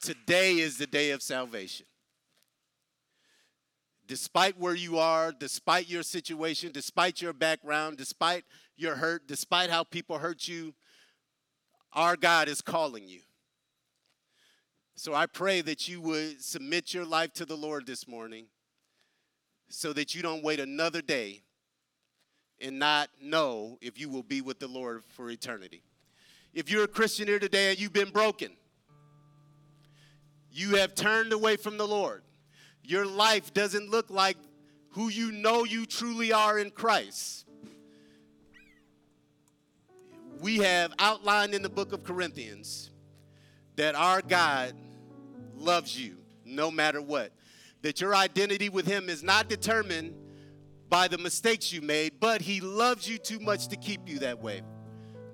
Today 0.00 0.58
is 0.58 0.78
the 0.78 0.86
day 0.86 1.10
of 1.10 1.20
salvation. 1.20 1.86
Despite 4.06 4.56
where 4.56 4.76
you 4.76 4.98
are, 4.98 5.32
despite 5.32 5.88
your 5.88 6.04
situation, 6.04 6.70
despite 6.70 7.20
your 7.20 7.32
background, 7.32 7.96
despite 7.96 8.44
your 8.76 8.96
hurt, 8.96 9.26
despite 9.26 9.70
how 9.70 9.84
people 9.84 10.18
hurt 10.18 10.46
you, 10.46 10.74
our 11.92 12.16
God 12.16 12.48
is 12.48 12.60
calling 12.60 13.08
you. 13.08 13.20
So 14.94 15.14
I 15.14 15.26
pray 15.26 15.60
that 15.62 15.88
you 15.88 16.00
would 16.00 16.42
submit 16.42 16.94
your 16.94 17.04
life 17.04 17.32
to 17.34 17.44
the 17.44 17.56
Lord 17.56 17.86
this 17.86 18.08
morning 18.08 18.46
so 19.68 19.92
that 19.92 20.14
you 20.14 20.22
don't 20.22 20.42
wait 20.42 20.60
another 20.60 21.02
day 21.02 21.42
and 22.60 22.78
not 22.78 23.10
know 23.20 23.78
if 23.80 23.98
you 23.98 24.08
will 24.08 24.22
be 24.22 24.40
with 24.40 24.58
the 24.58 24.68
Lord 24.68 25.04
for 25.04 25.30
eternity. 25.30 25.82
If 26.54 26.70
you're 26.70 26.84
a 26.84 26.88
Christian 26.88 27.28
here 27.28 27.38
today 27.38 27.70
and 27.70 27.80
you've 27.80 27.92
been 27.92 28.10
broken, 28.10 28.52
you 30.50 30.76
have 30.76 30.94
turned 30.94 31.32
away 31.32 31.56
from 31.56 31.76
the 31.76 31.86
Lord. 31.86 32.22
Your 32.82 33.04
life 33.04 33.52
doesn't 33.52 33.90
look 33.90 34.08
like 34.08 34.38
who 34.90 35.08
you 35.08 35.32
know 35.32 35.64
you 35.64 35.84
truly 35.84 36.32
are 36.32 36.58
in 36.58 36.70
Christ. 36.70 37.45
We 40.40 40.58
have 40.58 40.92
outlined 40.98 41.54
in 41.54 41.62
the 41.62 41.68
book 41.68 41.92
of 41.92 42.04
Corinthians 42.04 42.90
that 43.76 43.94
our 43.94 44.20
God 44.20 44.74
loves 45.54 45.98
you 45.98 46.16
no 46.44 46.70
matter 46.70 47.00
what. 47.00 47.32
That 47.82 48.00
your 48.00 48.14
identity 48.14 48.68
with 48.68 48.86
Him 48.86 49.08
is 49.08 49.22
not 49.22 49.48
determined 49.48 50.14
by 50.88 51.08
the 51.08 51.18
mistakes 51.18 51.72
you 51.72 51.80
made, 51.80 52.20
but 52.20 52.40
He 52.40 52.60
loves 52.60 53.08
you 53.08 53.18
too 53.18 53.38
much 53.38 53.68
to 53.68 53.76
keep 53.76 54.08
you 54.08 54.18
that 54.20 54.40
way. 54.40 54.62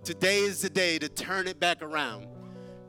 Today 0.04 0.38
is 0.38 0.62
the 0.62 0.70
day 0.70 0.98
to 0.98 1.08
turn 1.08 1.46
it 1.46 1.60
back 1.60 1.82
around, 1.82 2.26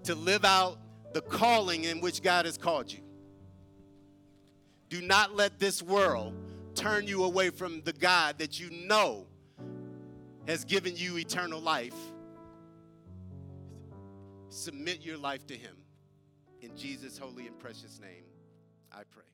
to 0.04 0.16
live 0.16 0.46
out 0.46 0.80
the 1.14 1.22
calling 1.22 1.84
in 1.84 2.02
which 2.02 2.22
God 2.22 2.46
has 2.46 2.58
called 2.58 2.92
you. 2.92 3.00
Do 4.90 5.02
not 5.02 5.36
let 5.36 5.60
this 5.60 5.82
world 5.82 6.36
turn 6.76 7.08
you 7.08 7.24
away 7.24 7.50
from 7.50 7.82
the 7.82 7.94
God 7.94 8.40
that 8.40 8.60
you 8.60 8.70
know 8.88 9.28
has 10.48 10.66
given 10.66 10.96
you 10.96 11.18
eternal 11.18 11.60
life. 11.60 11.96
Submit 14.50 15.02
your 15.02 15.18
life 15.18 15.48
to 15.48 15.56
Him. 15.56 15.76
In 16.62 16.76
Jesus' 16.78 17.18
holy 17.18 17.48
and 17.48 17.58
precious 17.60 18.00
name, 18.00 18.26
I 18.92 19.04
pray. 19.10 19.33